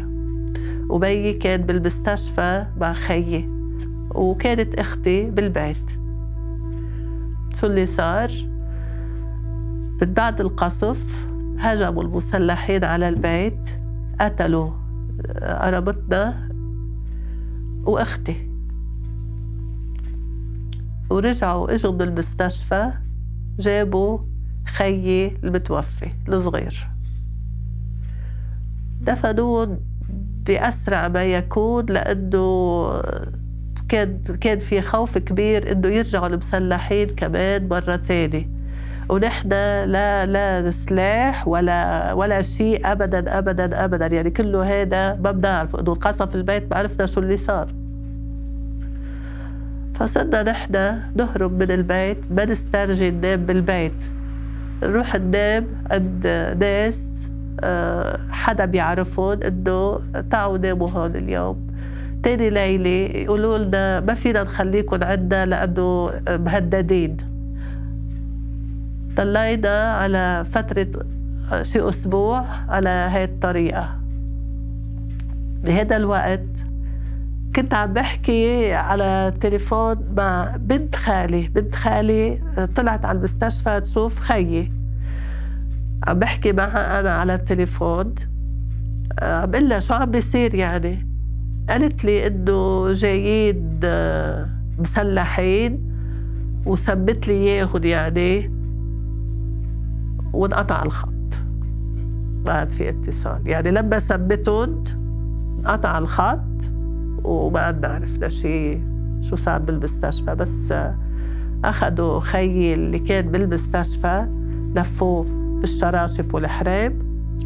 وبيي 0.90 1.34
كان 1.34 1.62
بالمستشفى 1.62 2.66
مع 2.78 2.94
خيي. 2.94 3.50
وكانت 4.16 4.76
أختي 4.76 5.32
بالبيت. 5.32 5.92
شو 7.56 7.68
اللي 7.68 7.86
صار؟ 7.86 8.32
من 10.02 10.14
بعد 10.14 10.42
القصف 10.42 11.28
هجموا 11.58 12.04
المسلحين 12.04 12.84
على 12.84 13.10
البيت 13.10 13.70
قتلوا 14.22 14.70
قرابتنا 15.42 16.50
وأختي. 17.86 18.50
ورجعوا 21.10 21.76
إجوا 21.76 21.92
بالمستشفى 21.92 22.92
جابوا 23.60 24.20
خيي 24.68 25.38
المتوفي 25.44 26.10
الصغير. 26.28 26.90
دفنوه 29.02 29.80
بأسرع 30.46 31.08
ما 31.08 31.24
يكون 31.24 31.86
لأنه 31.86 32.88
كان 33.90 34.24
كان 34.42 34.60
في 34.60 34.82
خوف 34.82 35.18
كبير 35.18 35.72
إنه 35.72 35.88
يرجعوا 35.88 36.28
المسلحين 36.28 37.08
كمان 37.08 37.68
مرة 37.68 37.96
تانية 37.96 38.50
ونحن 39.10 39.50
لا 39.50 40.26
لا 40.26 40.72
سلاح 40.72 41.48
ولا 41.48 42.14
ولا 42.14 42.42
شيء 42.42 42.92
ابدا 42.92 43.38
ابدا 43.38 43.86
ابدا. 43.86 44.08
يعني 44.08 44.32
كله 44.32 44.82
هذا 44.82 45.16
ما 45.16 45.32
بنعرف 45.32 45.76
إنه 45.76 45.92
انقصف 45.92 46.36
البيت 46.36 46.72
ما 46.72 46.78
عرفنا 46.78 47.06
شو 47.06 47.20
اللي 47.20 47.38
صار. 47.38 47.83
فصرنا 49.94 50.44
نحن 50.44 51.02
نهرب 51.16 51.64
من 51.64 51.72
البيت 51.72 52.32
ما 52.32 52.46
نسترجي 52.46 53.12
ننام 53.12 53.46
بالبيت. 53.46 54.04
نروح 54.84 55.16
ننام 55.16 55.68
عند 55.92 56.28
ناس 56.60 57.30
آه، 57.60 58.20
حدا 58.32 58.66
بيعرفهم 58.66 59.40
إنه 59.44 60.00
تعوا 60.30 60.58
ناموا 60.58 60.90
هون 60.90 61.16
اليوم. 61.16 61.68
تاني 62.24 62.50
ليلة 62.50 62.90
يقولوا 62.90 63.58
لنا 63.58 64.00
ما 64.00 64.14
فينا 64.14 64.44
نخليكم 64.44 65.04
عندنا 65.04 65.46
لأنه 65.46 66.12
مهددين. 66.30 67.18
ضلينا 69.16 69.92
على 69.92 70.46
فترة 70.52 70.88
شي 71.62 71.90
أسبوع 71.90 72.46
على 72.70 72.90
هاي 72.90 73.24
الطريقة. 73.24 74.00
بهذا 75.64 75.98
الوقت 75.98 76.66
كنت 77.56 77.74
عم 77.74 77.94
بحكي 77.94 78.74
على 78.74 79.28
التليفون 79.34 79.96
مع 80.18 80.58
بنت 80.58 80.96
خالي. 80.96 81.48
بنت 81.48 81.76
خالي 81.76 82.42
طلعت 82.76 83.06
على 83.06 83.18
المستشفى 83.18 83.80
تشوف 83.80 84.20
خيي. 84.20 84.72
عم 86.08 86.20
بحكي 86.20 86.54
معها 86.54 87.00
أنا 87.00 87.12
على 87.12 87.34
التليفون. 87.34 88.16
عم 89.22 89.52
بقول 89.52 89.70
لها 89.70 89.80
شو 89.80 89.94
عم 89.94 90.12
بيصير 90.12 90.56
يعني؟ 90.56 91.08
قالت 91.70 92.06
لي 92.06 92.28
إنه 92.28 92.94
جايين 92.94 93.80
مسلحين 94.80 95.94
وثبت 96.66 97.28
لي 97.28 97.34
إياهم 97.34 97.84
يعني. 97.84 98.54
وانقطع 100.34 100.84
الخط. 100.84 101.10
ما 102.46 102.52
عاد 102.52 102.72
في 102.72 102.90
اتصال. 102.90 103.48
يعني 103.48 103.72
لما 103.72 104.00
ثبتهم 104.00 104.84
انقطع 105.60 105.98
الخط. 105.98 106.73
وما 107.24 107.80
عرفنا 107.84 108.30
شيء 108.30 108.82
شو 109.22 109.36
صار 109.36 109.62
بالمستشفى 109.62 110.36
بس 110.36 110.74
أخذوا 111.66 112.20
خيي 112.20 112.74
اللي 112.74 113.00
كان 113.00 113.32
بالمستشفى 113.32 114.28
لفوه 114.76 115.26
بالشراشف 115.62 116.36
والحراب 116.36 117.02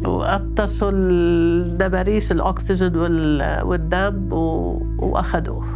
وقطشوا 0.06 0.90
النباريش 0.90 2.32
الأكسجين 2.32 2.96
والدم 3.62 4.32
وأخذوه 4.98 5.66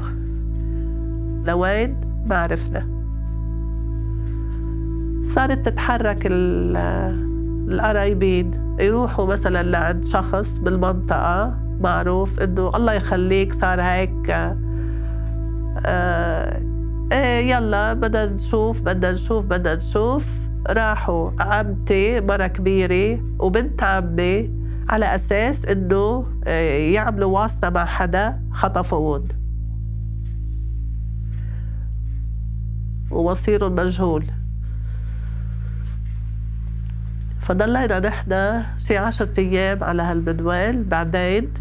لوين؟ 1.47 2.01
ما 2.27 2.37
عرفنا. 2.37 2.89
صارت 5.23 5.69
تتحرك 5.69 6.19
القرايبين 7.69 8.77
يروحوا 8.81 9.27
مثلا 9.27 9.63
لعند 9.63 10.05
شخص 10.05 10.59
بالمنطقة 10.59 11.62
معروف 11.83 12.41
إنه 12.41 12.69
الله 12.69 12.93
يخليك 12.93 13.53
صار 13.55 13.81
هيك 13.81 14.31
آه 15.87 16.63
إيه 17.13 17.51
يلا 17.51 17.93
بدنا 17.93 18.27
نشوف 18.27 18.81
بدنا 18.83 19.13
نشوف 19.13 19.45
بدنا 19.45 19.75
نشوف. 19.75 20.43
راحوا 20.71 21.31
عمتي 21.41 22.21
مرة 22.21 22.47
كبيرة 22.47 23.23
وبنت 23.39 23.83
عمي 23.83 24.51
على 24.89 25.15
أساس 25.15 25.67
إنه 25.67 26.27
آه، 26.47 26.79
يعملوا 26.93 27.41
واسطة 27.41 27.71
مع 27.71 27.85
حدا 27.85 28.43
خطفوهم 28.53 29.29
ومصيرهم 33.11 33.75
مجهول. 33.75 34.27
فضلينا 37.41 37.99
نحن 37.99 38.63
شي 38.79 38.97
عشرة 38.97 39.41
أيام 39.41 39.85
على 39.85 40.03
هالمنوال 40.03 40.85
بعدين 40.85 41.53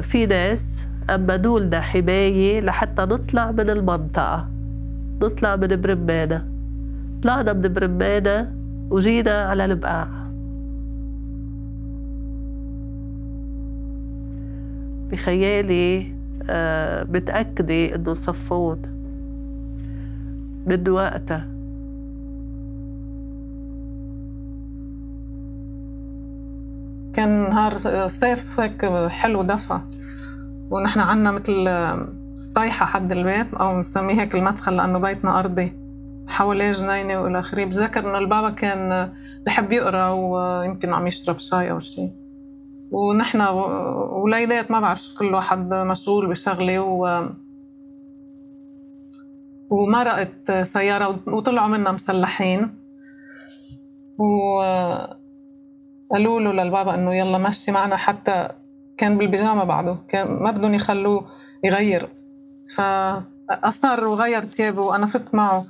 في 0.00 0.26
ناس 0.26 0.86
أمنوا 1.14 1.60
لنا 1.60 1.80
حماية 1.80 2.60
لحتى 2.60 3.02
نطلع 3.02 3.50
من 3.50 3.70
المنطقة. 3.70 4.48
نطلع 5.22 5.56
من 5.56 5.80
برمانة. 5.80 6.46
طلعنا 7.22 7.52
من 7.52 7.72
برمانة 7.72 8.54
وجينا 8.90 9.30
على 9.30 9.64
البقاع. 9.64 10.08
بخيالي 15.10 16.12
آه، 16.50 17.04
متأكدة 17.04 17.94
إنه 17.94 18.14
صفون 18.14 18.78
من 20.66 20.88
وقتها 20.88 21.49
كان 27.20 27.50
نهار 27.50 27.76
صيف 28.06 28.60
هيك 28.60 28.84
حلو 29.08 29.42
دفى. 29.42 29.80
ونحن 30.70 31.00
عنا 31.00 31.30
مثل 31.32 31.70
سطيحة 32.34 32.86
حد 32.86 33.12
البيت 33.12 33.54
أو 33.54 33.78
نسميه 33.78 34.20
هيك 34.20 34.34
المدخل 34.34 34.76
لأنه 34.76 34.98
بيتنا 34.98 35.38
أرضي. 35.38 35.72
حواليه 36.28 36.72
جنينة 36.72 37.22
وإلى 37.22 37.38
آخره. 37.38 37.64
بتذكر 37.64 38.10
إنه 38.10 38.18
البابا 38.18 38.50
كان 38.50 39.12
بحب 39.46 39.72
يقرأ 39.72 40.08
ويمكن 40.08 40.92
عم 40.92 41.06
يشرب 41.06 41.38
شاي 41.38 41.70
أو 41.70 41.78
شيء 41.78 42.12
ونحن 42.90 43.40
وليدات 44.12 44.70
ما 44.70 44.80
بعرف 44.80 45.18
كل 45.18 45.34
واحد 45.34 45.74
مشغول 45.74 46.26
بشغلة 46.26 46.80
و 46.80 47.28
ومرقت 49.70 50.52
سيارة 50.52 51.20
وطلعوا 51.26 51.68
منا 51.68 51.92
مسلحين. 51.92 52.74
وقالوا 56.10 56.40
له 56.40 56.52
للبابا 56.52 56.94
إنه 56.94 57.14
يلا 57.14 57.38
مشي 57.38 57.72
معنا 57.72 57.96
حتى 57.96 58.48
كان 58.96 59.18
بالبيجامة 59.18 59.64
بعده 59.64 59.96
كان 60.08 60.32
ما 60.42 60.50
بدهم 60.50 60.74
يخلوه 60.74 61.24
يغير. 61.64 62.08
فأصر 62.76 64.04
وغير 64.04 64.44
ثيابه 64.44 64.82
وأنا 64.82 65.06
فت 65.06 65.34
معه 65.34 65.64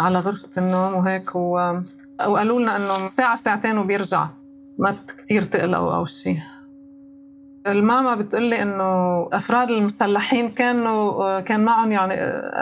على 0.00 0.18
غرفة 0.18 0.48
النوم 0.58 0.94
وهيك 0.94 1.36
و... 1.36 1.80
وقالوا 2.26 2.60
لنا 2.60 2.76
إنه 2.76 3.06
ساعة 3.06 3.36
ساعتين 3.36 3.78
وبيرجع. 3.78 4.26
ما 4.78 4.96
كتير 5.18 5.42
تقلقوا 5.42 5.96
أو 5.96 6.06
شيء 6.06 6.38
الماما 7.66 8.14
بتقول 8.14 8.42
لي 8.42 8.62
إنه 8.62 9.22
أفراد 9.32 9.70
المسلحين 9.70 10.50
كانوا 10.50 11.40
كان 11.40 11.64
معهم 11.64 11.92
يعني 11.92 12.14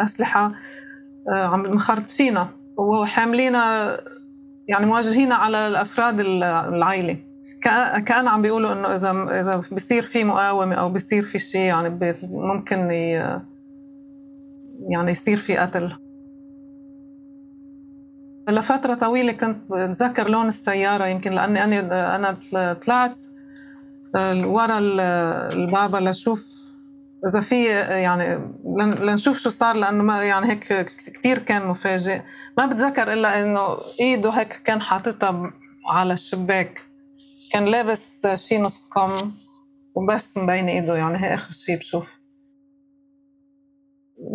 أسلحة 0.05 0.53
عم 1.29 1.63
مخرطشينا 1.63 2.49
وحاملينا 2.77 3.97
يعني 4.69 4.87
موجهينا 4.87 5.35
على 5.35 5.69
الأفراد 5.69 6.21
العائلة. 6.21 7.17
كأن 8.07 8.29
عم 8.29 8.43
بيقولوا 8.43 8.73
إنه 8.73 8.95
إذا 8.95 9.41
إذا 9.41 9.57
بصير 9.57 10.03
في 10.03 10.25
مقاومة 10.25 10.75
أو 10.75 10.91
بصير 10.91 11.23
في 11.23 11.39
شيء 11.39 11.61
يعني 11.61 12.15
ممكن 12.23 12.91
يعني 14.89 15.11
يصير 15.11 15.37
في 15.37 15.57
قتل. 15.57 15.93
لفترة 18.49 18.95
طويلة 18.95 19.33
كنت 19.33 19.57
بتذكر 19.71 20.31
لون 20.31 20.49
السيارة 20.49 21.07
يمكن 21.07 21.31
لأني 21.33 21.65
أنا 21.65 22.17
أنا 22.17 22.37
طلعت 22.73 23.17
ورا 24.45 24.79
البابا 24.79 25.97
لشوف 26.11 26.64
إذا 27.29 27.41
في 27.41 27.65
يعني 28.03 28.55
لنشوف 28.79 29.39
شو 29.39 29.51
صار 29.51 29.77
لأنه 29.77 30.03
ما 30.03 30.23
يعني 30.25 30.51
هيك 30.51 30.87
كثير 30.87 31.39
كان 31.39 31.67
مفاجئ. 31.67 32.21
ما 32.59 32.67
بتذكر 32.67 33.13
إلا 33.13 33.43
إنه 33.43 33.77
إيده 34.01 34.31
هيك 34.31 34.53
كان 34.53 34.81
حاططها 34.81 35.53
على 35.87 36.13
الشباك. 36.13 36.81
كان 37.53 37.65
لابس 37.65 38.27
شي 38.35 38.59
نص 38.59 38.89
كم 38.89 39.33
وبس 39.95 40.37
مبين 40.37 40.69
إيده 40.69 40.97
يعني 40.97 41.19
هي 41.19 41.35
آخر 41.35 41.53
شيء 41.53 41.79
بشوف. 41.79 42.19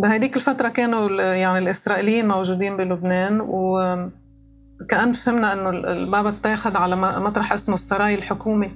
بهديك 0.01 0.36
الفترة 0.36 0.69
كانوا 0.69 1.22
يعني 1.34 1.58
الإسرائيليين 1.58 2.27
موجودين 2.27 2.77
بلبنان 2.77 3.41
وكأن 3.41 5.13
فهمنا 5.13 5.53
إنه 5.53 5.69
البابا 5.69 6.29
اتاخذ 6.29 6.77
على 6.77 6.96
مطرح 6.96 7.53
اسمه 7.53 7.75
السراي 7.75 8.15
الحكومي 8.15 8.72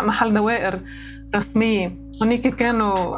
محل 0.00 0.34
دوائر 0.34 0.80
رسمية. 1.34 2.09
هنيك 2.22 2.48
كانوا 2.54 3.16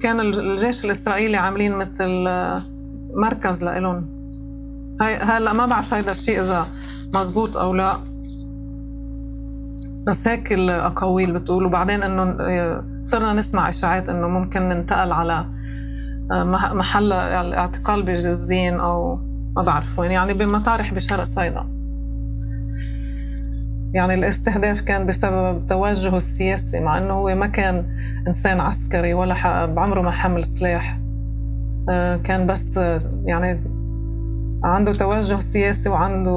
كان 0.00 0.20
الجيش 0.20 0.84
الإسرائيلي 0.84 1.36
عاملين 1.36 1.72
مثل 1.72 2.28
مركز 3.14 3.64
لإلهم. 3.64 4.22
هلا 5.00 5.52
ما 5.52 5.66
بعرف 5.66 5.94
هيدا 5.94 6.10
الشيء 6.10 6.40
إذا 6.40 6.66
مزبوط 7.14 7.56
أو 7.56 7.74
لا. 7.74 7.96
بس 10.06 10.28
هيك 10.28 10.52
الأقاويل 10.52 11.32
بتقول 11.32 11.66
وبعدين 11.66 12.02
إنه 12.02 12.36
صرنا 13.02 13.32
نسمع 13.32 13.68
إشاعات 13.68 14.08
إنه 14.08 14.28
ممكن 14.28 14.62
ننتقل 14.62 15.12
على 15.12 15.46
آه، 16.32 16.44
محل 16.74 17.12
الاعتقال 17.12 18.02
بجزين 18.02 18.80
أو 18.80 19.18
ما 19.56 19.62
بعرف 19.62 19.98
وين. 19.98 20.10
يعني 20.10 20.34
بمطارح 20.34 20.94
بشرق 20.94 21.24
صيدا 21.24 21.81
يعني 23.94 24.14
الاستهداف 24.14 24.80
كان 24.80 25.06
بسبب 25.06 25.66
توجهه 25.66 26.16
السياسي 26.16 26.80
مع 26.80 26.98
إنه 26.98 27.14
هو 27.14 27.34
ما 27.34 27.46
كان 27.46 27.96
إنسان 28.26 28.60
عسكري 28.60 29.14
ولا 29.14 29.66
بعمره 29.66 30.00
ما 30.00 30.10
حمل 30.10 30.44
سلاح 30.44 30.98
آه، 31.90 32.16
كان 32.16 32.46
بس 32.46 32.80
يعني 33.24 33.60
عنده 34.64 34.92
توجه 34.92 35.40
سياسي 35.40 35.88
وعنده 35.88 36.32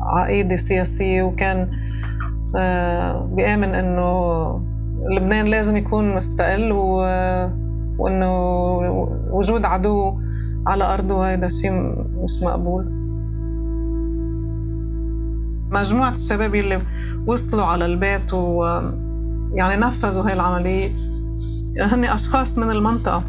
عقيدة 0.00 0.56
سياسية 0.56 1.22
وكان 1.22 1.70
آه، 2.56 3.28
بيآمن 3.32 3.74
إنه 3.74 4.60
لبنان 5.10 5.46
لازم 5.46 5.76
يكون 5.76 6.16
مستقل. 6.16 6.72
وإنه 7.98 8.32
وجود 9.30 9.64
عدو 9.64 10.18
على 10.66 10.84
أرضه 10.84 11.32
هذا 11.32 11.48
شيء 11.48 11.72
مش 12.22 12.42
مقبول 12.42 12.95
مجموعة 15.80 16.14
الشباب 16.14 16.54
اللي 16.54 16.82
وصلوا 17.26 17.64
على 17.64 17.86
البيت 17.86 18.34
و 18.34 18.64
يعني 19.54 19.76
نفذوا 19.76 20.24
هاي 20.24 20.32
العملية 20.32 20.90
هن 21.80 22.04
أشخاص 22.04 22.58
من 22.58 22.70
المنطقة 22.70 23.22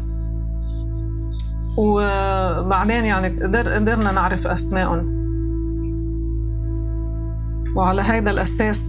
وبعدين 1.76 3.04
يعني 3.04 3.28
قدر 3.28 3.72
قدرنا 3.72 4.12
نعرف 4.12 4.46
أسمائهم 4.46 5.18
وعلى 7.76 8.02
هيدا 8.02 8.30
الأساس 8.30 8.84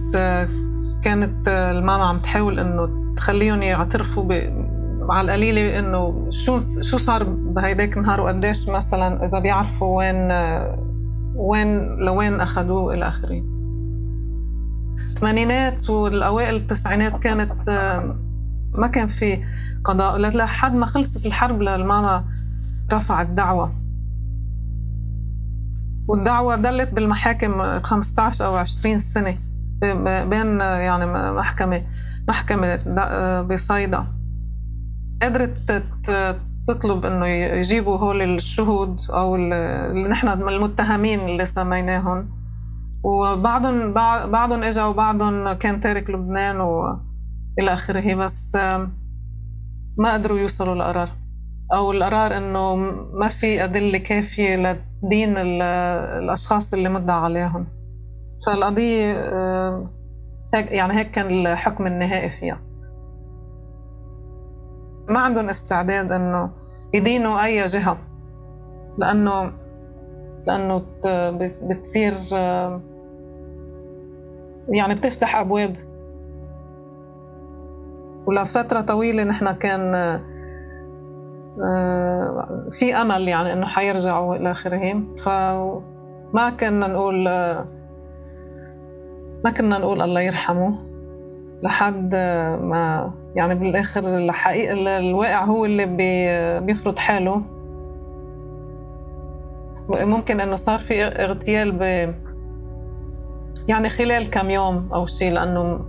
كانت 1.02 1.48
الماما 1.48 2.04
عم 2.04 2.18
تحاول 2.18 2.58
إنه 2.58 3.14
تخليهم 3.16 3.62
يعترفوا. 3.62 4.32
على 5.10 5.24
القليلة 5.24 5.78
إنه 5.78 6.26
شو 6.30 6.58
شو 6.80 6.98
صار 6.98 7.24
بهيداك 7.24 7.96
النهار 7.96 8.20
وقديش 8.20 8.68
مثلا 8.68 9.24
إذا 9.24 9.38
بيعرفوا 9.38 9.98
وين 9.98 10.28
وين 11.40 11.96
لوين 11.98 12.40
أخذوه 12.40 12.94
إلى 12.94 13.08
آخره. 13.08 13.42
الثمانينات 15.06 15.90
والأوائل 15.90 16.54
التسعينات 16.54 17.18
كانت 17.18 17.70
ما 18.74 18.86
كان 18.86 19.06
في 19.06 19.44
قضاء. 19.84 20.18
لحد 20.18 20.74
ما 20.74 20.86
خلصت 20.86 21.26
الحرب 21.26 21.62
للماما 21.62 22.24
رفعت 22.92 23.26
دعوة. 23.26 23.72
والدعوة 26.08 26.56
ضلت 26.56 26.92
بالمحاكم 26.94 27.80
15 27.80 28.46
أو 28.46 28.56
20 28.56 28.98
سنة 28.98 29.36
بين 30.30 30.60
يعني 30.60 31.06
محكمة 31.32 31.82
محكمة 32.28 32.78
بصيدا. 33.42 34.04
قدرت 35.22 35.82
تطلب 36.66 37.06
إنه 37.06 37.26
يجيبوا 37.26 37.96
هول 37.98 38.22
الشهود 38.22 39.00
أو 39.10 39.36
اللي 39.36 40.08
نحن 40.08 40.28
المتهمين 40.28 41.20
اللي 41.20 41.46
سميناهم 41.46 42.28
وبعضهم 43.04 43.92
بعضهم 44.32 44.62
اجوا 44.62 44.84
وبعضهم 44.84 45.52
كان 45.52 45.80
تارك 45.80 46.10
لبنان 46.10 46.60
والى 46.60 47.72
آخره. 47.72 48.14
بس 48.14 48.56
ما 49.98 50.12
قدروا 50.12 50.38
يوصلوا 50.38 50.74
لقرار. 50.74 51.08
أو 51.74 51.92
القرار 51.92 52.36
إنه 52.36 52.76
ما 53.12 53.28
في 53.28 53.64
أدلة 53.64 53.98
كافية 53.98 54.56
لدين 54.56 55.34
الأشخاص 55.36 56.74
اللي 56.74 56.88
مدعى 56.88 57.20
عليهم 57.20 57.66
فالقضية 58.46 59.12
هيك 60.54 60.70
يعني 60.70 60.92
هيك 60.92 61.10
كان 61.10 61.46
الحكم 61.46 61.86
النهائي 61.86 62.30
فيها. 62.30 62.60
ما 65.10 65.18
عندهم 65.18 65.48
استعداد 65.48 66.12
إنه 66.12 66.50
يدينوا 66.94 67.44
أي 67.44 67.66
جهة 67.66 67.98
لأنه 68.98 69.52
لأنه 70.46 70.82
بتصير 71.62 72.14
يعني 74.68 74.94
بتفتح 74.94 75.36
أبواب. 75.36 75.76
ولفترة 78.26 78.80
طويلة 78.80 79.24
نحن 79.24 79.50
كان 79.50 79.92
في 82.70 82.94
أمل 82.94 83.28
يعني 83.28 83.52
إنه 83.52 83.66
حيرجعوا 83.66 84.36
إلى 84.36 84.50
اخره 84.50 85.02
فما 85.24 86.50
كنا 86.60 86.86
نقول 86.86 87.24
ما 89.44 89.50
كنا 89.56 89.78
نقول 89.78 90.02
الله 90.02 90.20
يرحمه 90.20 90.74
لحد 91.62 92.14
ما 92.62 93.12
يعني 93.34 93.54
بالآخر 93.54 94.16
الحقيقة 94.16 94.98
الواقع 94.98 95.44
هو 95.44 95.64
اللي 95.64 95.86
بيفرض 96.60 96.98
حاله. 96.98 97.42
ممكن 99.88 100.40
إنه 100.40 100.56
صار 100.56 100.78
في 100.78 101.04
اغتيال 101.04 101.72
ب 101.72 101.82
يعني 103.68 103.88
خلال 103.88 104.30
كم 104.30 104.50
يوم 104.50 104.88
أو 104.94 105.06
شيء 105.06 105.32
لأنه 105.32 105.80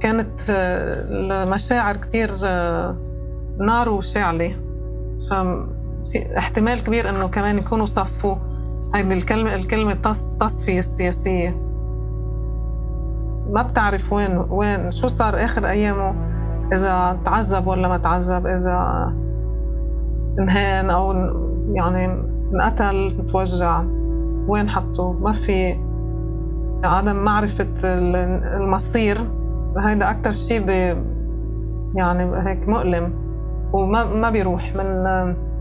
كانت 0.00 0.40
المشاعر 0.50 1.96
كثير 1.96 2.30
نار 3.66 3.88
وشعلة. 3.88 4.56
ففي 5.30 6.38
احتمال 6.38 6.84
كبير 6.84 7.08
إنه 7.08 7.28
كمان 7.28 7.58
يكونوا 7.58 7.86
صفوا 7.86 8.36
هيدي 8.94 9.14
الكلمة 9.14 9.54
الكلمة 9.54 9.94
تصفية 10.38 10.78
السياسية. 10.78 11.65
ما 13.50 13.62
بتعرف 13.62 14.12
وين 14.12 14.44
وين 14.50 14.90
شو 14.90 15.06
صار 15.06 15.34
آخر 15.34 15.66
أيامه؟ 15.66 16.14
إذا 16.72 17.18
تعذب 17.24 17.66
ولا 17.66 17.88
ما 17.88 17.98
تعذب 17.98 18.46
إذا 18.46 19.12
انهان 20.38 20.90
أو 20.90 21.12
يعني 21.72 22.04
انقتل 22.54 23.26
توجع 23.32 23.84
وين 24.48 24.68
حطوه 24.68 25.12
ما 25.12 25.32
في. 25.32 25.86
عدم 26.84 27.16
معرفة 27.16 27.66
المصير 27.84 29.18
هيدا 29.78 30.10
أكتر 30.10 30.30
شيء 30.30 30.66
يعني 31.94 32.48
هيك 32.48 32.68
مؤلم 32.68 33.12
وما 33.72 34.04
ما 34.04 34.30
بيروح 34.30 34.76
من 34.76 35.04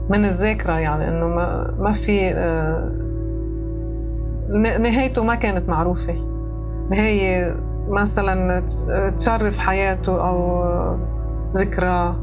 من 0.09 0.25
الذاكرة 0.25 0.73
يعني 0.73 1.07
إنه 1.07 1.27
ما, 1.27 1.75
ما 1.79 1.91
في 1.91 2.31
آه، 2.33 2.91
نهايته 4.77 5.23
ما 5.23 5.35
كانت 5.35 5.69
معروفة. 5.69 6.15
نهاية 6.91 7.55
مثلا 7.87 8.65
تشرف 9.09 9.57
حياته 9.57 10.27
أو 10.27 10.65
ذكرى. 11.55 12.15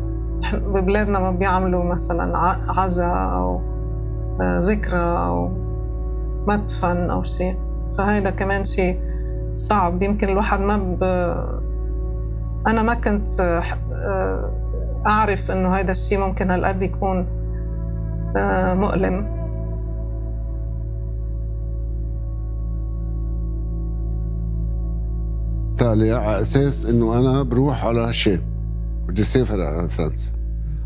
ببلادنا 0.53 1.19
ما 1.19 1.31
بيعملوا 1.31 1.85
مثلا 1.85 2.39
عزاء 2.69 3.35
أو 3.35 3.61
ذكرى 4.43 5.19
أو 5.19 5.51
مدفن 6.47 7.11
أو 7.11 7.23
شيء 7.23 7.57
فهيدا 7.99 8.31
كمان 8.31 8.65
شيء 8.65 9.01
صعب. 9.57 10.03
يمكن 10.03 10.29
الواحد 10.29 10.61
ما 10.61 10.77
ب... 10.77 11.03
أنا 12.67 12.83
ما 12.83 12.95
كنت 12.95 13.61
أعرف 15.07 15.51
إنه 15.51 15.69
هيدا 15.69 15.93
الشيء 15.93 16.21
ممكن 16.21 16.51
هالقد 16.51 16.83
يكون 16.83 17.27
آه، 18.37 18.75
مؤلم. 18.75 19.32
تالي 25.83 26.13
على 26.13 26.41
أساس 26.41 26.87
إنه 26.87 27.19
أنا 27.19 27.43
بروح 27.43 27.85
على 27.85 28.09
الشام 28.09 28.41
بدي 29.09 29.23
اسافر 29.23 29.61
على 29.61 29.91
فرنسا 29.91 30.31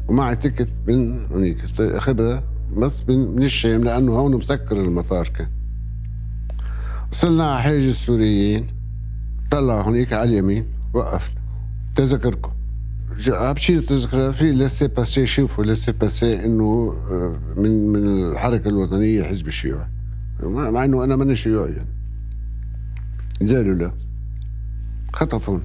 ومعي 0.08 0.36
ticket 0.36 0.68
من 0.88 1.26
هنيك. 1.30 1.58
اخذها 1.80 2.42
بس 2.76 3.02
من, 3.08 3.36
من 3.36 3.42
الشام 3.42 3.84
لأنه 3.84 4.12
هون 4.12 4.36
مسكر 4.36 4.76
المطار 4.76 5.28
كان 5.28 5.48
وصلنا 7.12 7.44
على 7.44 7.62
حاجز 7.62 7.88
السوريين. 7.88 8.66
طلع 9.50 9.88
هنيك 9.88 10.12
على 10.12 10.30
اليمين. 10.30 10.66
وقفنا 10.94 11.40
تذكركم. 11.94 12.50
بشيل 13.30 13.78
التذكرة. 13.78 14.30
في 14.30 14.52
laissez-passer 14.52 15.26
شوفوا 15.26 15.64
laissez-passer 15.64 16.44
إنه 16.44 16.94
آه، 17.10 17.36
من 17.56 17.88
من 17.88 18.30
الحركة 18.30 18.68
الوطنية 18.68 19.22
حزب 19.22 19.46
الشيوعي. 19.46 19.88
مع 20.42 20.84
إنه 20.84 21.04
أنا 21.04 21.16
ماني 21.16 21.36
شيوعي 21.36 21.72
يعني. 21.72 21.88
زالوا 23.42 23.74
لا 23.74 23.92
خطفون 25.16 25.62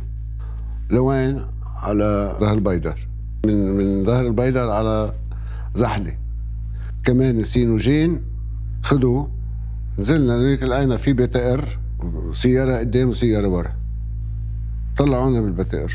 لوين؟ 0.89 1.45
على 1.75 2.37
ظهر 2.39 2.53
البيدر. 2.53 3.07
من 3.45 3.77
من 3.77 4.05
ظهر 4.05 4.27
البيدر 4.27 4.69
على 4.71 5.13
زحلة. 5.75 6.17
كمان 7.03 7.43
سين 7.43 7.69
وجين 7.69 8.21
خدوا. 8.83 9.27
نزلنا 9.99 10.35
هناك 10.35 10.63
لقينا 10.63 10.97
في 10.97 11.13
BTR 11.13 11.79
سيارة 12.31 12.77
قدام 12.77 13.09
وسيارة 13.09 13.47
ورا. 13.47 13.73
طلعونا 14.97 15.41
بال 15.41 15.63
BTR. 15.63 15.93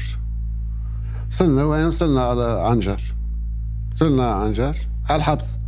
وصلنا 1.30 1.64
وين؟ 1.64 1.86
وصلنا 1.86 2.20
على 2.20 2.62
عنجر. 2.70 3.14
وصلنا 3.94 4.30
على 4.30 4.44
عنجر 4.44 4.76
على 5.08 5.16
الحبس. 5.16 5.58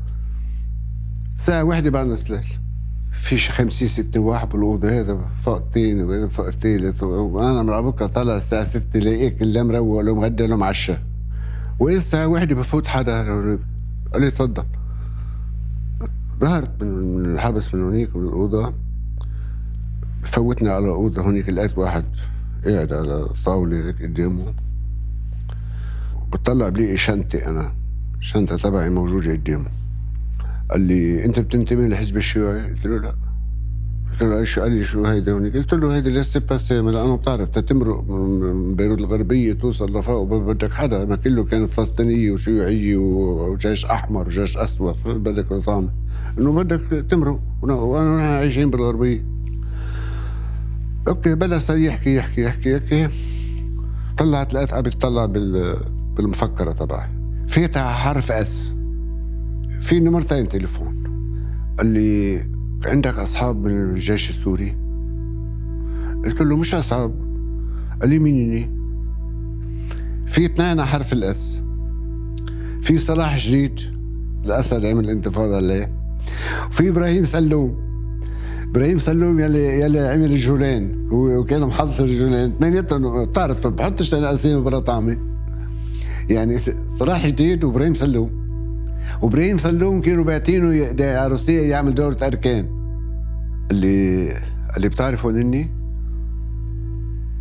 ساعة 1.36 1.64
واحدة 1.64 1.90
بعد 1.90 2.06
نزلت 2.06 2.60
في 3.20 3.38
شي 3.38 3.52
50 3.52 3.88
60 3.88 4.22
واحد 4.22 4.48
بالأوضة 4.48 5.00
هذا 5.00 5.18
فوق 5.36 5.56
الثاني 5.56 6.02
وبعدين 6.02 6.28
فوق 6.28 7.08
وأنا 7.08 7.62
من 7.62 7.90
بكره 7.90 8.06
طالع 8.06 8.36
الساعة 8.36 8.64
6 8.64 9.00
لاقيك 9.00 9.42
اللي 9.42 9.64
مروق 9.64 10.00
له 10.00 10.14
مغدى 10.14 10.46
له 10.46 10.56
معشى 10.56 10.94
واذا 11.78 11.96
الساعة 11.96 12.26
واحدة 12.26 12.54
بفوت 12.54 12.86
حدا. 12.86 13.22
قال 14.12 14.22
لي 14.22 14.30
تفضل. 14.30 14.64
ظهرت 16.40 16.82
من 16.82 17.26
الحبس 17.26 17.74
من 17.74 17.82
هونيك 17.82 18.16
من 18.16 18.28
الاوضه 18.28 18.74
فوتني 20.22 20.68
على 20.68 20.88
اوضه 20.88 21.22
هونيك 21.22 21.48
لقيت 21.48 21.78
واحد 21.78 22.04
قاعد 22.66 22.92
على 22.92 23.28
طاولة 23.44 23.86
هيك 23.86 24.02
قدامه. 24.02 24.54
بطلع 26.32 26.68
بلاقي 26.68 26.96
شنطتي 26.96 27.46
أنا. 27.46 27.72
الشنطه 28.18 28.56
تبعي 28.56 28.90
موجودة 28.90 29.32
قدامه. 29.32 29.70
قال 30.70 30.80
لي 30.80 31.24
أنت 31.24 31.40
بتنتمي 31.40 31.86
للحزب 31.86 32.16
الشيوعي؟ 32.16 32.62
قلت 32.62 32.86
له 32.86 32.98
لا. 32.98 33.14
قلت 34.12 34.22
له 34.22 34.44
شو 34.44 34.60
قال 34.60 34.72
لي 34.72 34.84
شو 34.84 35.04
هيدا 35.04 35.34
قلت 35.34 35.74
له 35.74 35.96
هيدي 35.96 36.10
laissez-passer 36.10 36.90
لأنه 36.90 37.16
بتعرف. 37.16 37.48
تتمرق 37.48 38.04
من 38.10 38.74
بيروت 38.74 38.98
الغربية 38.98 39.52
توصل 39.52 39.98
لفوق 39.98 40.22
بدك 40.22 40.72
حدا. 40.72 41.04
ما 41.04 41.16
كله 41.16 41.44
كان 41.44 41.66
فلسطينية 41.66 42.32
وشيوعية 42.32 42.96
وجيش 42.96 43.84
أحمر 43.84 44.26
وجيش 44.26 44.56
أسود. 44.56 44.96
بدك 45.04 45.52
رطامه 45.52 45.88
إنه 46.38 46.52
بدك 46.52 47.06
تمرق. 47.10 47.40
وأنا 47.62 48.22
عايشين 48.22 48.70
بالغربية. 48.70 49.24
okay 51.08 51.34
بلش 51.34 51.70
يحكي 51.70 52.14
يحكي 52.14 52.42
يحكي 52.42 52.70
يحكي. 52.70 53.08
طلعت 54.16 54.54
لقيت 54.54 54.72
ابي 54.72 54.90
تطلع 54.90 55.26
بالمفكرة 56.16 56.72
تبعي. 56.72 57.08
فيتها 57.48 57.92
حرف 57.92 58.32
اس 58.32 58.74
في 59.68 60.00
نمرتين 60.00 60.48
تليفون. 60.48 61.02
قال 61.78 61.86
لي 61.86 62.40
عندك 62.86 63.18
أصحاب 63.18 63.64
من 63.64 63.70
الجيش 63.70 64.30
السوري؟ 64.30 64.76
قلت 66.24 66.42
له 66.42 66.56
مش 66.56 66.74
أصحاب. 66.74 67.14
قال 68.00 68.10
لي 68.10 68.18
مين 68.18 68.78
في 70.26 70.44
اثنين 70.44 70.82
حرف 70.82 71.12
الإس. 71.12 71.62
في 72.82 72.98
صلاح 72.98 73.38
جديد 73.38 73.80
الاسد 74.44 74.86
عمل 74.86 75.10
انتفاضه 75.10 75.56
عليه. 75.56 75.92
وفي 76.70 76.88
إبراهيم 76.88 77.24
سلوم. 77.24 77.88
إبراهيم 78.70 78.98
سلوم 78.98 79.40
يلي 79.40 79.80
يلي 79.80 80.00
عمل 80.00 80.32
الجولان 80.32 81.08
وكان 81.10 81.62
محضر 81.62 82.04
الجولان 82.04 82.50
اثنيناتهم 82.50 83.24
بتعرف 83.24 83.66
ما 83.66 83.70
بحطش 83.70 84.14
أنا 84.14 84.34
أسامي 84.34 84.62
برا 84.62 84.78
طعمي. 84.78 85.18
يعني 86.30 86.58
صلاح 86.88 87.26
جديد 87.26 87.64
وإبراهيم 87.64 87.94
سلوم. 87.94 88.37
وابراهيم 89.22 89.58
سلوم 89.58 90.00
كانوا 90.00 90.24
باعتينه 90.24 90.94
عروسيه 91.00 91.70
يعمل 91.70 91.94
دورة 91.94 92.16
أركان. 92.22 92.78
اللي 93.70 94.32
اللي 94.76 94.88
بتعرفوا 94.88 95.30
إني؟ 95.30 95.70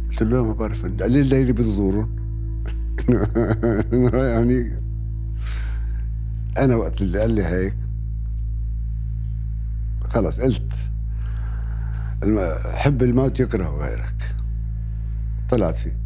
قلت 0.10 0.22
له 0.22 0.44
ما 0.44 0.54
بعرف 0.54 0.86
قال 0.86 1.12
لي 1.12 1.22
الليلة 1.22 1.52
بتزورهم. 1.52 2.10
يعني 4.14 4.72
أنا 6.58 6.76
وقت 6.76 7.02
اللي 7.02 7.20
قال 7.20 7.32
لي 7.32 7.46
هيك. 7.46 7.74
خلص 10.10 10.42
قلت 10.42 10.74
حب 12.74 13.04
الموت 13.04 13.40
يكره 13.40 13.78
غيرك. 13.78 14.36
طلعت 15.50 15.76
فيه. 15.76 15.98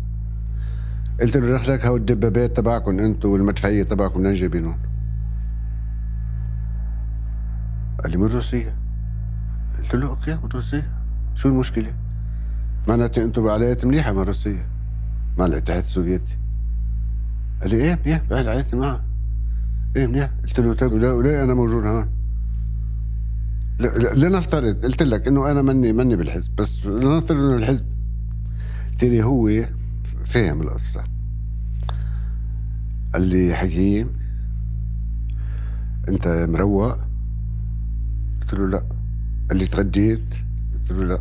قلت 1.22 1.38
له 1.38 1.76
رح 1.76 1.86
هو 1.86 1.96
الدبابات 1.96 2.58
تبعكم 2.58 3.00
أنتم 3.00 3.30
والمدفعية 3.30 3.84
تبعكم 3.84 4.20
منين 4.20 4.34
جايبينهم؟ 4.34 4.91
قال 8.04 8.12
لي 8.12 8.18
من 8.18 8.28
روسيا 8.28 8.76
قلت 9.78 9.96
له 9.96 10.08
okay 10.08 10.36
من 10.36 10.50
روسيا 10.54 10.84
شو 11.36 11.50
المشكلة؟ 11.50 11.94
معناته 12.88 13.24
أنتم 13.24 13.44
بعلاقات 13.44 13.86
مليحة 13.86 14.14
مع 14.14 14.24
روسيا 14.24 14.70
مع 15.38 15.46
الاتحاد 15.46 15.84
السوفيتي. 15.84 16.38
قال 17.62 17.70
لي 17.70 17.76
إيه 17.76 18.00
منيح 18.06 18.22
بعلاقاتي 18.30 18.76
معه 18.76 19.04
إيه 19.96 20.08
منيح. 20.08 20.30
قلت 20.44 20.60
له 20.60 20.74
طيب 20.74 20.92
وليه 20.92 21.44
أنا 21.44 21.54
موجود 21.54 21.86
هون؟ 21.86 22.10
لنفترض 24.16 24.86
قلت 24.86 25.04
لك 25.04 25.28
إنه 25.28 25.52
أنا 25.52 25.62
مني 25.62 25.94
مني 25.94 26.16
بالحزب 26.16 26.56
بس 26.56 26.86
لنفترض 26.86 27.38
إنه 27.38 27.56
الحزب. 27.56 27.86
لي 29.04 29.24
هو 29.24 29.50
فاهم 30.26 30.62
القصة. 30.62 31.04
قال 33.14 33.22
لي 33.22 33.56
حكيم 33.56 34.10
أنت 36.10 36.48
مروق. 36.50 37.11
قلت 38.52 38.60
له 38.60 38.68
لا. 38.68 38.84
قال 39.50 39.58
لي 39.58 39.66
تغديت؟ 39.66 40.36
قلت 40.74 40.92
له 40.92 41.04
لا. 41.04 41.20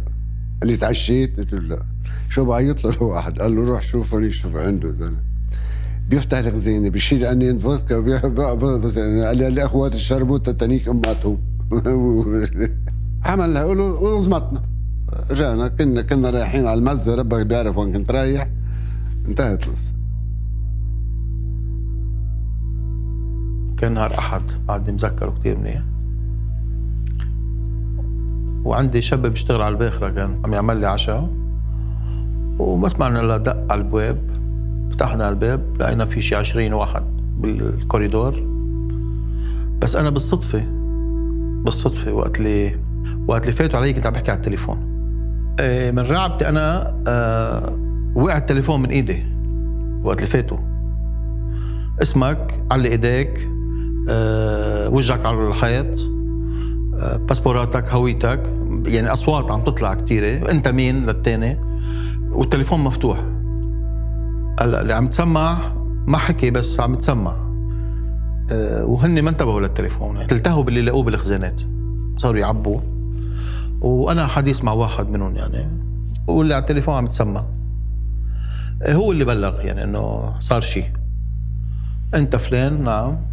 قال 0.61 0.71
لي 0.71 0.77
تعشيت؟ 0.77 1.41
قلت 1.41 1.53
له 1.53 1.61
لا. 1.61 1.83
شو 2.29 2.45
بعيط 2.45 2.85
له 2.85 3.03
واحد. 3.03 3.39
قال 3.41 3.57
له 3.57 3.69
روح 3.69 3.83
شوف 3.83 4.15
هوني 4.15 4.31
شوف 4.31 4.57
عنده. 4.57 4.91
ده 4.91 5.13
بيفتح 6.09 6.39
الخزينه 6.39 6.89
بيشيل 6.89 7.25
عني 7.25 7.61
فودكا 7.61 8.01
بس 8.79 8.99
قال 8.99 9.37
لي 9.37 9.49
الاخوات 9.49 9.95
الشربوت 9.95 10.51
تنيك 10.51 10.89
اماتهم 10.89 11.39
عملها 13.25 13.65
وزمطنا 13.65 14.63
رجعنا 15.31 15.69
كنا 15.69 16.03
كنا 16.03 16.31
رايحين 16.31 16.67
على 16.67 16.79
المزه 16.79 17.15
ربك 17.15 17.47
بيعرف 17.47 17.77
وين 17.77 17.93
كنت 17.93 18.11
رايح. 18.11 18.49
انتهت 19.29 19.67
القصة. 19.67 19.93
كان 23.79 23.95
نهار 23.95 24.19
أحد 24.19 24.43
بعدني 24.69 24.93
مذكره 24.93 25.35
كثير 25.41 25.59
منيح. 25.59 25.83
وعندي 28.65 29.01
شاب 29.03 29.27
بيشتغل 29.27 29.63
على 29.63 29.73
الباخرة 29.73 30.09
كان 30.09 30.41
عم 30.45 30.53
يعمل 30.53 30.77
لي 30.77 30.87
عشاء. 30.87 31.29
وما 32.59 32.89
سمعنا 32.89 33.21
إلا 33.21 33.37
دق 33.37 33.73
على 33.73 33.81
البواب 33.81 34.31
فتحنا 34.91 35.29
الباب 35.29 35.77
لقينا 35.81 36.05
في 36.05 36.21
شي 36.21 36.37
20 36.37 36.73
واحد 36.73 37.03
بالكوريدور. 37.39 38.35
بس 39.83 39.97
أنا 39.97 40.11
بالصدفة 40.11 40.63
بالصدفة 41.65 42.13
وقت 42.13 42.39
اللي 42.39 42.77
وقت 43.29 43.43
اللي 43.43 43.53
فاتوا 43.53 43.79
علي 43.79 43.93
كنت 43.93 44.07
عم 44.07 44.13
بحكي 44.13 44.31
على 44.31 44.39
التليفون. 44.39 44.79
آه، 45.61 45.91
من 45.91 45.99
رعبتي 46.03 46.49
أنا 46.49 46.95
آه، 47.09 47.79
وقع 48.15 48.37
التليفون 48.37 48.83
من 48.83 48.89
إيدي 48.89 49.25
وقت 50.03 50.19
اللي 50.19 50.31
فاتوا. 50.31 50.59
اسمك 52.03 52.65
على 52.71 52.89
إيديك 52.89 53.49
آه، 54.09 54.89
وجهك 54.89 55.27
على 55.27 55.49
الحيط 55.49 56.20
باسبوراتك 57.01 57.89
هويتك 57.89 58.53
يعني 58.87 59.13
أصوات 59.13 59.51
عم 59.51 59.65
تطلع 59.65 59.95
كثيره 59.95 60.51
أنت 60.51 60.69
مين 60.69 61.07
للتاني؟ 61.07 61.59
والتليفون 62.31 62.81
مفتوح. 62.81 63.19
هلا 64.61 64.81
اللي 64.81 64.93
عم 64.93 65.09
تسمع 65.09 65.59
ما 66.07 66.19
حكي 66.19 66.51
بس 66.51 66.81
عم 66.81 66.95
تسمع. 66.95 67.33
آه، 68.53 68.85
وهن 68.85 69.23
ما 69.23 69.31
انتبهوا 69.31 69.61
للتليفون. 69.61 70.17
يعني 70.17 70.33
التهوا 70.33 70.63
باللي 70.63 70.83
لقوه 70.83 71.03
بالخزانات. 71.03 71.61
صاروا 72.17 72.41
يعبوا. 72.41 72.81
وأنا 73.81 74.27
حديث 74.27 74.65
مع 74.65 74.73
واحد 74.73 75.11
منهم 75.11 75.37
يعني 75.37 75.67
واللي 76.27 76.55
على 76.55 76.63
التليفون 76.63 76.95
عم 76.95 77.07
تسمع. 77.07 77.45
آه، 78.83 78.95
هو 78.95 79.13
اللي 79.13 79.25
بلغ 79.25 79.61
يعني 79.61 79.85
إنه 79.85 80.35
صار 80.39 80.61
شيء 80.61 80.87
أنت 82.15 82.37
فلان؟ 82.37 82.85
نعم. 82.85 83.30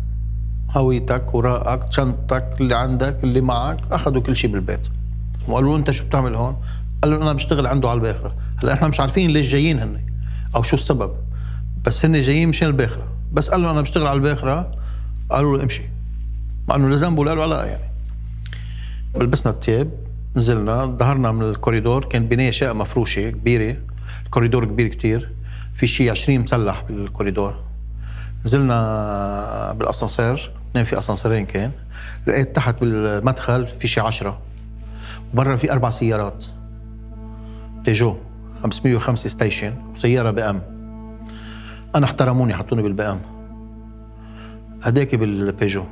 هويتك 0.72 1.36
ورائك 1.36 1.92
شنطتك 1.92 2.56
اللي 2.62 2.76
عندك 2.76 3.24
اللي 3.24 3.42
معك 3.42 3.80
أخذوا 3.92 4.22
كل 4.22 4.36
شيء 4.36 4.52
بالبيت. 4.52 4.80
وقالوا 5.48 5.78
أنت 5.78 5.92
شو 5.92 6.06
بتعمل 6.06 6.36
هون؟ 6.36 6.58
قال 7.04 7.12
له 7.12 7.18
أنا 7.18 7.34
بشتغل 7.34 7.68
عنده 7.68 7.90
على 7.90 7.98
الباخرة. 7.98 8.36
هلأ 8.64 8.74
إحنا 8.74 8.88
مش 8.88 9.00
عارفين 9.00 9.30
ليش 9.30 9.52
جايين 9.52 9.80
هن 9.80 10.06
أو 10.56 10.64
شو 10.64 10.76
السبب. 10.76 11.12
بس 11.86 12.06
هن 12.06 12.20
جايين 12.20 12.50
مشان 12.50 12.68
الباخرة. 12.68 13.08
بس 13.34 13.50
قال 13.50 13.62
له 13.62 13.72
أنا 13.72 13.82
بشتغل 13.82 14.08
على 14.08 14.18
الباخرة. 14.18 14.72
قالوا 15.30 15.58
له 15.58 15.64
امشي. 15.64 15.84
مع 16.68 16.76
إنه 16.76 16.90
لذنبه 16.90 17.30
قالوا 17.30 17.46
لا 17.46 17.66
يعني. 17.66 17.84
لبسنا 19.16 19.54
الثياب 19.54 19.92
نزلنا 20.36 20.86
ظهرنا 20.86 21.32
من 21.32 21.42
الكوريدور. 21.42 22.06
كان 22.06 22.28
بناية 22.28 22.52
شقة 22.52 22.74
مفروشة 22.74 23.30
كبيرة. 23.30 23.78
الكوريدور 24.26 24.66
كبير 24.66 24.88
كتير. 24.88 25.32
في 25.76 25.88
شيء 25.88 26.12
20 26.12 26.40
مسلح 26.40 26.84
بالكوريدور. 26.90 27.56
نزلنا 28.46 29.76
بالأسانسير. 29.80 30.52
اثنين 30.72 30.86
في 30.86 31.00
أسانسيرين 31.00 31.46
كان 31.46 31.72
لقيت 32.28 32.56
تحت 32.56 32.82
بالمدخل 32.82 33.68
في 33.68 33.88
شيء 33.88 34.04
10 34.04 34.40
برا 35.34 35.56
في 35.56 35.72
أربع 35.72 35.90
سيارات. 35.90 36.46
بيجو 37.86 38.16
505 38.64 39.30
station 39.30 39.74
وسيارة 39.94 40.32
BM. 40.32 40.62
أنا 41.96 42.06
احترموني 42.06 42.54
حطوني 42.54 42.82
بال 42.82 43.04
BM. 43.04 43.20
هداك 44.84 45.16
بالبيجو. 45.16 45.84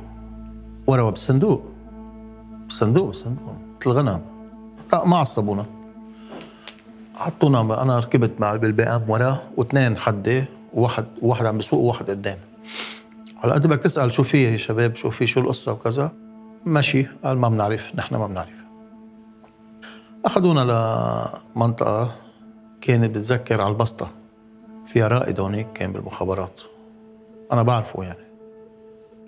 ورا 0.86 1.10
بالصندوق. 1.10 1.64
بالصندوق 2.64 3.06
بالصندوق. 3.06 3.52
مثل 3.80 3.90
الغنم. 3.90 4.20
لا 4.92 5.04
ما 5.04 5.16
عصبونا. 5.16 5.66
حطونا 7.14 7.82
أنا 7.82 7.98
ركبت 7.98 8.30
مع 8.38 8.56
بال 8.56 8.82
BM 8.82 9.02
ورا 9.08 9.42
واثنين 9.56 9.96
حدي 9.96 10.44
وواحد 10.74 11.04
وواحد 11.22 11.46
عم 11.46 11.56
بيسوق 11.56 11.80
وواحد 11.80 12.10
قدام. 12.10 12.38
هلا 13.44 13.56
انت 13.56 13.66
بدك 13.66 13.82
تسأل 13.82 14.12
شو 14.12 14.22
في 14.22 14.44
يا 14.44 14.56
شباب 14.56 14.96
شو 14.96 15.10
في 15.10 15.26
شو 15.26 15.40
القصة 15.40 15.72
وكذا. 15.72 16.12
ماشي 16.64 17.06
قال 17.24 17.38
ما 17.38 17.48
بنعرف 17.48 17.92
نحن 17.94 18.16
ما 18.16 18.26
بنعرف. 18.26 18.56
أخذونا 20.24 20.60
لمنطقة 21.56 22.12
كانت 22.80 23.10
بتذكر 23.10 23.60
على 23.60 23.70
البسطة. 23.70 24.10
فيها 24.86 25.08
رائد 25.08 25.40
هونيك 25.40 25.72
كان 25.72 25.92
بالمخابرات. 25.92 26.60
أنا 27.52 27.62
بعرفه 27.62 28.02
يعني. 28.02 28.26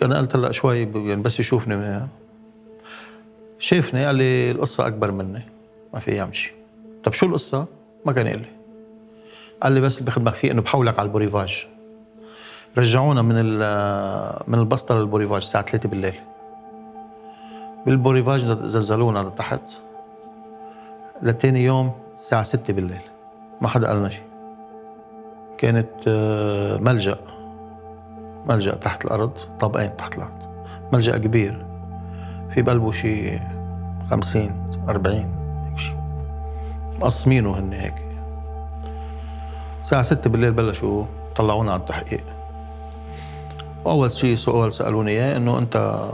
أنا 0.02 0.18
قلت 0.18 0.36
هلأ 0.36 0.52
شوي 0.52 0.78
يعني 0.78 1.22
بس 1.22 1.40
يشوفني 1.40 1.76
من 1.76 1.82
هنا. 1.82 2.08
شافني 3.58 4.06
قال 4.06 4.16
لي 4.16 4.50
القصة 4.50 4.86
أكبر 4.86 5.10
مني. 5.10 5.42
ما 5.94 6.00
في 6.00 6.18
يمشي 6.18 6.52
طب 7.04 7.12
شو 7.12 7.26
القصة؟ 7.26 7.66
ما 8.06 8.12
كان 8.12 8.26
يقول 8.26 8.40
لي. 8.40 8.48
قال 9.62 9.72
لي 9.72 9.80
بس 9.80 9.98
اللي 9.98 10.10
بخدمك 10.10 10.34
فيه 10.34 10.50
انه 10.50 10.62
بحولك 10.62 10.98
على 10.98 11.06
البوريفاج 11.06 11.66
رجعونا 12.78 13.22
من 13.22 13.34
من 14.48 14.58
البسطة 14.58 14.94
للبوريفاج 14.94 15.36
الساعة 15.36 15.64
3 15.64 15.88
بالليل. 15.88 16.20
بالبوريفاج 17.86 18.40
زلزلونا 18.44 19.18
لتحت. 19.18 19.70
لتاني 21.22 21.64
يوم 21.64 21.92
الساعة 22.14 22.42
6 22.42 22.72
بالليل. 22.72 23.00
ما 23.60 23.68
حدا 23.68 23.88
قالنا 23.88 24.08
شيء. 24.08 24.22
كانت 25.58 25.88
آه، 26.08 26.76
ملجأ. 26.78 27.16
ملجأ 28.46 28.74
تحت 28.74 29.04
الأرض 29.04 29.32
طابقين 29.60 29.96
تحت 29.96 30.14
الأرض. 30.16 30.42
ملجأ 30.92 31.18
كبير. 31.18 31.66
في 32.54 32.62
بقلبه 32.62 32.92
شيء 32.92 33.40
50 34.10 34.70
40 34.88 35.16
هيك 35.68 35.78
شيء 35.78 35.96
مقسمينه 37.00 37.58
هن 37.58 37.72
هيك. 37.72 37.94
الساعة 39.80 40.02
6 40.02 40.30
بالليل 40.30 40.52
بلشوا 40.52 41.04
طلعونا 41.36 41.72
على 41.72 41.80
التحقيق. 41.80 42.37
وأول 43.88 44.12
شيء 44.12 44.34
سؤال 44.34 44.72
سألوني 44.72 45.10
إياه 45.10 45.36
إنه 45.36 45.58
أنت 45.58 46.04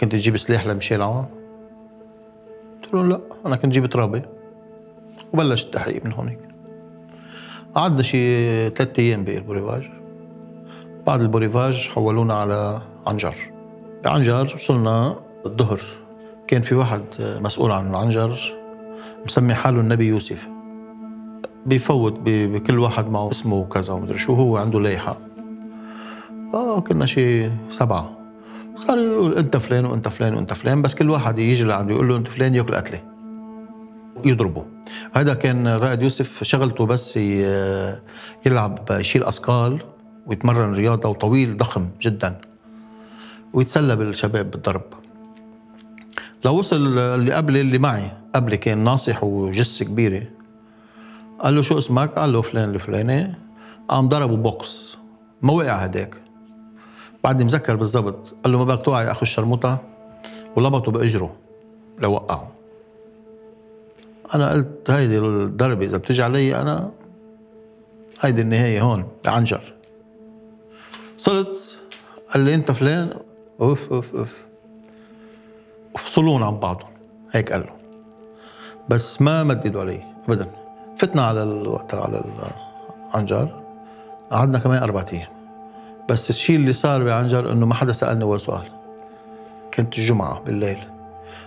كنت 0.00 0.12
تجيب 0.12 0.36
سلاح 0.36 0.66
لميشيل 0.66 1.02
عون؟ 1.02 1.26
قلت 2.82 2.94
لهم 2.94 3.08
لا 3.08 3.20
أنا 3.46 3.56
كنت 3.56 3.72
جيب 3.72 3.86
ترابي 3.86 4.22
وبلش 5.32 5.64
التحقيق 5.64 6.04
من 6.04 6.12
هونيك. 6.12 6.38
قعدنا 7.74 8.02
شي 8.02 8.70
ثلاثة 8.70 9.02
أيام 9.02 9.24
بالبوريفاج 9.24 9.90
بعد 11.06 11.20
البوريفاج 11.20 11.88
حولونا 11.88 12.34
على 12.34 12.80
عنجر. 13.06 13.36
بعنجر 14.04 14.52
وصلنا 14.54 15.16
الظهر. 15.46 15.80
كان 16.46 16.62
في 16.62 16.74
واحد 16.74 17.02
مسؤول 17.20 17.72
عن 17.72 17.90
العنجر 17.90 18.38
مسمي 19.24 19.54
حاله 19.54 19.80
النبي 19.80 20.06
يوسف. 20.06 20.48
بيفوت 21.66 22.14
بكل 22.24 22.78
واحد 22.78 23.10
معه 23.10 23.30
اسمه 23.30 23.56
وكذا 23.56 23.92
ومدري 23.92 24.18
شو 24.18 24.34
هو 24.34 24.56
عنده 24.56 24.80
لايحة 24.80 25.18
آه 26.54 26.80
كنا 26.80 27.06
شي 27.06 27.50
سبعة. 27.70 28.16
صار 28.76 28.98
يقول 28.98 29.38
أنت 29.38 29.56
فلان 29.56 29.84
وأنت 29.84 30.08
فلان 30.08 30.34
وأنت 30.34 30.52
فلان 30.52 30.82
بس 30.82 30.94
كل 30.94 31.10
واحد 31.10 31.38
يجي 31.38 31.64
لعنده 31.64 31.94
يقول 31.94 32.08
له 32.08 32.16
أنت 32.16 32.28
فلان 32.28 32.54
يأكل 32.54 32.74
قتله 32.74 33.02
يضربه. 34.24 34.64
هذا 35.12 35.34
كان 35.34 35.68
رائد 35.68 36.02
يوسف 36.02 36.44
شغلته 36.44 36.86
بس 36.86 37.16
يلعب 38.46 38.78
يشيل 38.90 39.24
أثقال 39.24 39.82
ويتمرن 40.26 40.72
رياضة 40.74 41.08
وطويل 41.08 41.56
ضخم 41.56 41.88
جدا 42.02 42.40
ويتسلى 43.52 43.96
بالشباب 43.96 44.50
بالضرب. 44.50 44.82
لو 46.44 46.58
وصل 46.58 46.98
اللي 46.98 47.32
قبلي 47.32 47.60
اللي 47.60 47.78
معي 47.78 48.10
قبلي 48.34 48.56
كان 48.56 48.78
ناصح 48.84 49.24
وجسه 49.24 49.84
كبيرة. 49.84 50.22
قال 51.40 51.54
له 51.54 51.62
شو 51.62 51.78
اسمك؟ 51.78 52.10
قال 52.10 52.32
له 52.32 52.42
فلان 52.42 52.74
الفلاني. 52.74 53.34
قام 53.88 54.08
ضربه 54.08 54.36
بوكس. 54.36 54.98
ما 55.42 55.52
وقع 55.52 55.76
هداك. 55.76 56.20
بعدني 57.24 57.44
مذكر 57.44 57.76
بالضبط 57.76 58.34
قال 58.44 58.52
له 58.52 58.58
ما 58.58 58.64
بدك 58.64 58.84
توعي 58.84 59.10
أخو 59.10 59.22
الشرموطة؟ 59.22 59.82
ولبطه 60.56 60.92
بأجره 60.92 61.34
لوقعه 61.98 62.50
أنا 64.34 64.50
قلت 64.50 64.90
هيدي 64.90 65.18
الضربة 65.18 65.86
إذا 65.86 65.96
بتجي 65.96 66.22
علي 66.22 66.60
أنا 66.60 66.90
هيدي 68.20 68.40
النهاية 68.40 68.82
هون 68.82 69.08
بعنجر 69.24 69.74
صرت 71.16 71.78
قال 72.30 72.42
لي 72.42 72.54
أنت 72.54 72.70
فلان؟ 72.70 73.10
أوف 73.60 73.92
أوف 73.92 74.14
أوف. 74.14 74.36
وفصلون 75.94 76.42
عن 76.42 76.58
بعضهم. 76.58 76.90
هيك 77.32 77.52
قال 77.52 77.60
له. 77.60 77.76
بس 78.88 79.22
ما 79.22 79.44
مد 79.44 79.64
ايده 79.64 79.80
علي 79.80 80.04
ابدا. 80.28 80.50
فتنا 80.96 81.22
على 81.22 81.42
الوقت 81.42 81.94
على 81.94 82.24
العنجر. 83.14 83.62
قعدنا 84.30 84.58
كمان 84.58 84.82
أربع 84.82 85.04
أيام. 85.12 85.39
بس 86.10 86.30
الشيء 86.30 86.56
اللي 86.56 86.72
صار 86.72 87.04
بعنجر 87.04 87.52
إنه 87.52 87.66
ما 87.66 87.74
حدا 87.74 87.92
سألني 87.92 88.24
ولا 88.24 88.38
سؤال. 88.38 88.62
كانت 89.72 89.98
الجمعه 89.98 90.40
بالليل. 90.40 90.78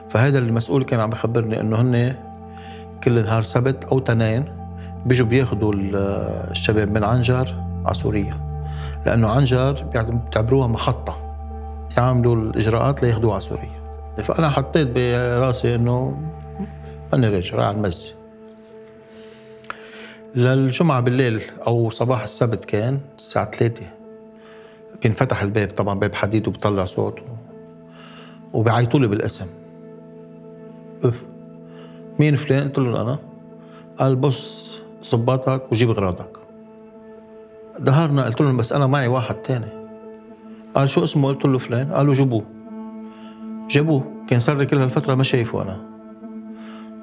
فهذا 0.10 0.38
المسؤول 0.39 0.84
كان 0.84 0.99
عم 0.99 1.10
بخبرني 1.10 1.60
إنه 1.62 1.82
هن 1.82 2.15
كل 3.04 3.23
نهار 3.23 3.41
سبت 3.41 3.84
أو 3.86 3.99
تنين 3.99 4.45
بيجوا 5.06 5.28
بياخذوا 5.28 5.73
ال- 5.73 5.95
الشباب 6.52 6.91
من 6.91 7.04
عنجر 7.04 7.56
على 7.86 7.93
سوريا. 7.93 8.38
لأنه 9.06 9.30
عنجر 9.30 9.84
بيعتبروها 9.93 10.67
محطة. 10.67 11.36
يعملوا 11.97 12.36
الإجراءات 12.36 13.04
لياخذوها 13.04 13.34
على 13.34 13.41
سوريا. 13.41 13.84
فأنا 14.23 14.49
حطيت 14.49 14.88
براسي 14.95 15.76
إنه 15.76 16.17
ماني 17.13 17.28
راجع 17.28 17.56
رايح 17.56 17.67
على 17.67 17.78
المزه 17.78 18.13
للجمعة 20.36 20.99
بالليل 20.99 21.41
أو 21.67 21.89
صباح 21.89 22.23
السبت 22.23 22.65
كان 22.65 22.99
الساعة 23.17 23.52
3 23.52 23.82
بينفتح 25.03 25.41
الباب 25.41 25.67
طبعا 25.67 25.99
باب 25.99 26.15
حديد 26.15 26.47
وبطلع 26.47 26.85
صوت. 26.85 27.19
وبيعيطوا 28.53 28.99
لي 28.99 29.07
بالاسم. 29.07 29.47
أوف. 31.05 31.23
مين 32.19 32.35
فلان؟ 32.35 32.63
قلت 32.63 32.79
له 32.79 33.01
أنا. 33.01 33.17
قال 33.99 34.15
بص 34.15 34.81
صباطك 35.01 35.71
وجيب 35.71 35.89
غراضك. 35.89 36.37
دهرنا 37.79 38.25
قلت 38.25 38.41
لهم 38.41 38.57
بس 38.57 38.73
أنا 38.73 38.87
معي 38.87 39.07
واحد 39.07 39.35
تاني. 39.35 39.65
قال 40.75 40.89
شو 40.89 41.03
اسمه؟ 41.03 41.27
قلت 41.27 41.45
له 41.45 41.57
فلان. 41.57 41.91
قالوا 41.91 42.13
جيبوه 42.13 42.43
جابوه. 43.69 44.03
كان 44.27 44.39
صار 44.39 44.57
لي 44.57 44.65
كل 44.65 44.77
هالفترة 44.77 45.15
ما 45.15 45.23
شايفه 45.23 45.61
أنا. 45.61 45.77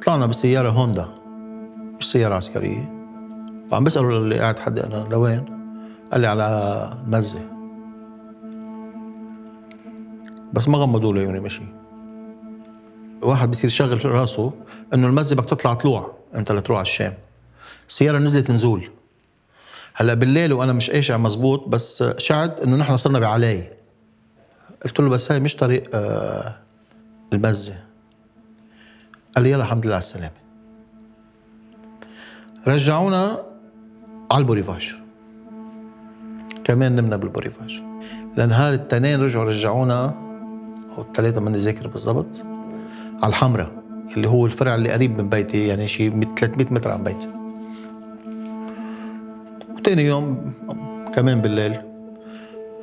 طلعنا 0.07 0.27
بسيارة 0.27 0.71
هوندا. 0.71 1.09
مش 1.99 2.11
سيارة 2.11 2.35
عسكرية. 2.35 2.93
وعم 3.73 3.85
بسأله 3.85 4.09
اللي 4.09 4.39
قاعد 4.39 4.59
حدي 4.59 4.85
أنا 4.85 5.07
لوين؟ 5.11 5.45
قال 6.13 6.21
لي 6.21 6.27
على 6.27 6.91
المزة 7.05 7.60
بس 10.53 10.69
ما 10.69 10.79
غمضوا 10.79 11.13
له 11.13 11.21
عيوني 11.21 11.41
مشي. 11.41 11.63
الواحد 13.23 13.51
بصير 13.51 13.71
شغل 13.71 14.07
راسه 14.07 14.53
إنه 14.95 15.07
المزة 15.07 15.37
بدك 15.37 15.45
تطلع 15.45 15.75
طلوع 15.75 16.15
أنت 16.35 16.53
لتروح 16.53 16.79
على 16.79 16.87
الشام. 16.87 17.15
السيارة 17.89 18.19
نزلت 18.19 18.51
نزول 18.51 18.91
هلأ 19.95 20.15
بالليل 20.15 20.53
وأنا 20.53 20.73
مش 20.73 20.91
قاشع 20.91 21.17
مزبوط 21.17 21.69
بس 21.69 22.05
شعد 22.19 22.61
إنه 22.61 22.77
نحن 22.77 22.97
صرنا 22.97 23.19
بعلاي. 23.19 23.73
قلت 24.85 25.01
له 25.01 25.09
بس 25.09 25.33
هاي 25.33 25.41
مش 25.41 25.57
طريق 25.57 25.91
آه 25.95 26.55
المزة. 27.33 27.79
قال 29.37 29.45
لي 29.45 29.51
يلا 29.51 29.65
الحمد 29.65 29.87
لله 29.87 29.95
على 29.95 30.03
السلامة. 30.03 30.41
رجعونا 32.67 33.43
على 34.31 34.41
البوريفاج 34.41 34.95
كمان 36.65 36.97
نمنا 36.97 37.17
بالبوريفاج 37.17 37.83
لنهار 38.37 38.75
التنين 38.75 39.21
رجعوا 39.21 39.45
رجعونا 39.45 40.30
أو 40.97 41.03
الثلاثه 41.03 41.41
ماني 41.41 41.59
ذاكر 41.59 41.89
بالضبط. 41.89 42.27
على 43.23 43.31
الحمراء 43.31 43.71
اللي 44.17 44.29
هو 44.29 44.47
الفرع 44.47 44.75
اللي 44.75 44.91
قريب 44.91 45.19
من 45.19 45.29
بيتي 45.29 45.67
يعني 45.67 45.89
شيء 45.89 46.21
300 46.37 46.67
متر 46.71 46.91
عن 46.91 47.05
بيتي. 47.05 47.29
وتاني 49.77 50.07
يوم 50.07 50.53
كمان 51.15 51.41
بالليل 51.41 51.77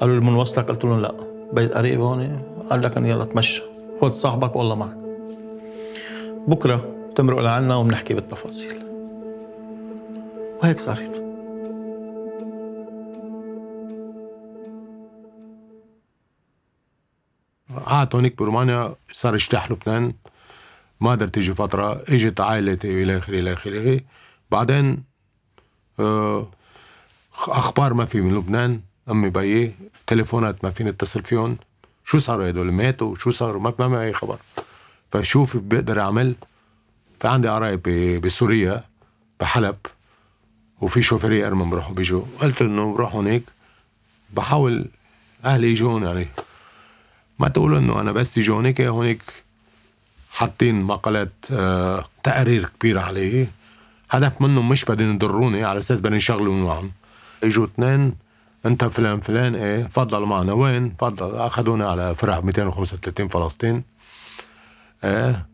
قالوا 0.01 0.15
لي 0.15 0.21
بنوصلك 0.21 0.65
قلت 0.65 0.85
لهم 0.85 1.01
لا 1.01 1.13
بيت 1.53 1.73
قريب 1.73 2.01
هون. 2.01 2.41
قال 2.69 2.81
لك 2.81 2.97
يلا 2.97 3.25
تمشى 3.25 3.61
خذ 4.01 4.11
صاحبك 4.11 4.55
والله 4.55 4.75
معك. 4.75 4.97
بكرة 6.47 6.85
تمرق 7.15 7.39
لعنا 7.39 7.75
وبنحكي 7.75 8.13
بالتفاصيل. 8.13 8.73
وهيك 10.63 10.79
صارت. 10.79 11.26
قعدت 17.75 18.15
هونيك 18.15 18.37
برومانيا 18.37 18.95
صار 19.11 19.35
اجتاح 19.35 19.71
لبنان. 19.71 20.13
ما 21.01 21.11
قدرت 21.11 21.33
تيجي 21.33 21.53
فترة 21.53 22.03
إجت 22.09 22.41
عائلتي 22.41 23.03
إلى 23.03 23.17
آخره 23.17 23.39
إلى 23.39 23.53
آخره. 23.53 23.99
بعدين 24.51 25.03
آه 25.99 26.47
أخبار 27.47 27.93
ما 27.93 28.05
في 28.05 28.21
من 28.21 28.35
لبنان. 28.35 28.81
أمي 29.11 29.29
بيي 29.29 29.75
تليفونات 30.07 30.63
ما 30.63 30.71
فيني 30.71 30.89
اتصل 30.89 31.23
فيهم. 31.23 31.57
شو 32.03 32.17
صاروا 32.17 32.49
هدول؟ 32.49 32.71
ماتوا؟ 32.71 33.15
شو 33.15 33.31
صاروا 33.31 33.61
ما 33.61 33.87
ما 33.87 34.01
أي 34.01 34.13
خبر. 34.13 34.39
فشوف 35.11 35.57
بقدر 35.57 36.01
أعمل. 36.01 36.35
في 37.19 37.27
عندي 37.27 37.47
قرايب 37.47 37.81
بسوريا 38.21 38.83
بحلب 39.39 39.77
وفي 40.81 41.01
شوفيرية 41.01 41.47
أرمن 41.47 41.69
بروحوا 41.69 41.93
بيجوا. 41.93 42.23
قلت 42.41 42.61
إنه 42.61 42.93
بروح 42.93 43.15
هونيك. 43.15 43.43
بحاول 44.33 44.87
أهلي 45.45 45.71
يجون 45.71 46.03
يعني 46.03 46.27
ما 47.39 47.47
تقولوا 47.47 47.79
إنه 47.79 48.01
أنا 48.01 48.11
بس 48.11 48.37
يجي 48.37 48.51
هونيك 48.51 48.81
هونيك 48.81 49.21
حاطين 50.31 50.81
مقالات 50.81 51.33
آه 51.51 52.03
تقارير 52.23 52.69
كبيرة 52.79 53.01
عليه. 53.01 53.47
هدف 54.09 54.41
منهم 54.41 54.69
مش 54.69 54.85
بدهم 54.85 55.15
يضروني 55.15 55.63
على 55.63 55.79
أساس 55.79 55.99
بدهم 55.99 56.13
يشغلوا 56.13 56.53
معهم 56.53 56.91
إجوا 57.43 57.65
اثنين 57.65 58.15
أنت 58.65 58.85
فلان 58.85 59.19
فلان 59.19 59.55
إيه 59.55 59.83
تفضل 59.83 60.21
معنا. 60.21 60.53
وين؟ 60.53 60.97
تفضل 60.97 61.35
اخذوني 61.35 61.83
على 61.83 62.15
فرع 62.15 62.39
235 62.39 63.27
فلسطين. 63.27 63.83
إيه 65.03 65.45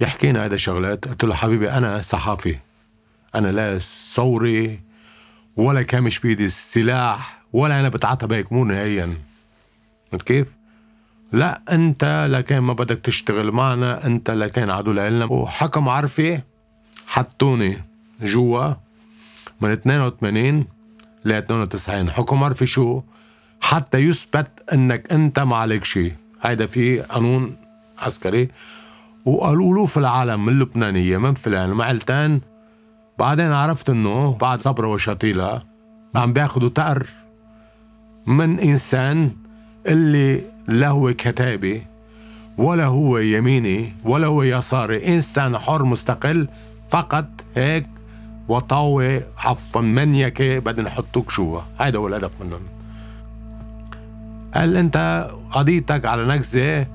يحكينا 0.00 0.44
هذا 0.44 0.56
شغلات 0.56 1.08
قلت 1.08 1.24
له 1.24 1.34
حبيبي 1.34 1.70
أنا 1.70 2.02
صحافي. 2.02 2.58
أنا 3.34 3.52
لا 3.52 3.78
ثوري 4.14 4.80
ولا 5.56 5.82
كامش 5.82 6.18
بيدي 6.18 6.44
السلاح 6.44 7.42
ولا 7.52 7.80
أنا 7.80 7.88
بتعاطى 7.88 8.36
هيك 8.36 8.52
مو 8.52 8.64
نهائيا. 8.64 9.14
كيف؟ 10.18 10.46
لا 11.32 11.62
أنت 11.72 12.28
لكان 12.30 12.58
ما 12.58 12.72
بدك 12.72 12.98
تشتغل 12.98 13.50
معنا 13.50 14.06
أنت 14.06 14.30
لكان 14.30 14.70
عدو 14.70 14.92
لنا 14.92 15.24
وحكم 15.24 15.88
عرفي 15.88 16.40
حطوني 17.06 17.82
جوا 18.22 18.74
من 19.60 19.70
82 19.70 20.66
ل 21.24 21.32
92 21.32 22.10
حكم 22.10 22.44
عرفي 22.44 22.66
شو؟ 22.66 23.02
حتى 23.60 23.98
يثبت 23.98 24.50
إنك 24.72 25.12
أنت 25.12 25.38
ما 25.38 25.56
عليك 25.56 25.84
شيء. 25.84 26.14
هيدا 26.42 26.66
في 26.66 27.00
قانون 27.00 27.56
عسكري. 27.98 28.48
وقالوا 29.24 29.74
له 29.74 29.86
في 29.86 29.96
العالم 29.96 30.44
من 30.44 30.52
اللبنانية 30.52 31.18
من 31.18 31.34
فلان 31.34 31.70
من 31.70 31.80
علتان. 31.80 32.40
بعدين 33.18 33.52
عرفت 33.52 33.90
إنه 33.90 34.32
بعد 34.40 34.60
صبرة 34.60 34.86
وشطيلة 34.86 35.62
عم 36.14 36.32
بياخدوا 36.32 36.68
تقر 36.68 37.06
من 38.26 38.58
إنسان 38.58 39.30
اللي 39.86 40.40
لا 40.68 40.88
هو 40.88 41.14
كتابي 41.14 41.82
ولا 42.58 42.84
هو 42.84 43.18
يميني 43.18 43.92
ولا 44.04 44.26
هو 44.26 44.42
يساري. 44.42 45.14
إنسان 45.14 45.58
حر 45.58 45.84
مستقل 45.84 46.48
فقط 46.90 47.26
هيك. 47.56 47.86
وطاوة 48.48 49.22
عفوا 49.38 49.80
منيكة 49.80 50.58
بدنا 50.58 50.84
نحطوك 50.84 51.32
جوا. 51.34 51.60
هيدا 51.80 51.98
هو 51.98 52.08
الهدف 52.08 52.30
منهم. 52.40 52.60
قال 54.54 54.76
أنت 54.76 55.28
قضيتك 55.52 56.06
على 56.06 56.24
نكزة 56.24 56.86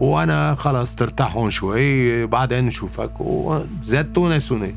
وأنا 0.00 0.54
خلص 0.54 0.94
ترتاح 0.94 1.36
هون 1.36 1.50
شوي 1.50 2.26
بعدين 2.26 2.66
نشوفك. 2.66 3.20
وزادتوني 3.20 4.40
سنة 4.40 4.74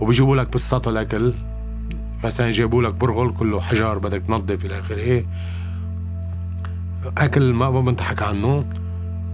وبيجيبوا 0.00 0.36
لك 0.36 0.52
بالسطل 0.52 0.90
الأكل. 0.90 1.32
مثلا 2.24 2.50
جابوا 2.50 2.82
لك 2.82 2.94
برغل 2.94 3.32
كله 3.32 3.60
حجار 3.60 3.98
بدك 3.98 4.22
تنظف 4.28 4.64
إلى 4.64 4.78
آخره. 4.78 5.24
أكل 7.18 7.52
ما 7.52 7.70
بنضحك 7.70 8.22
عنه. 8.22 8.64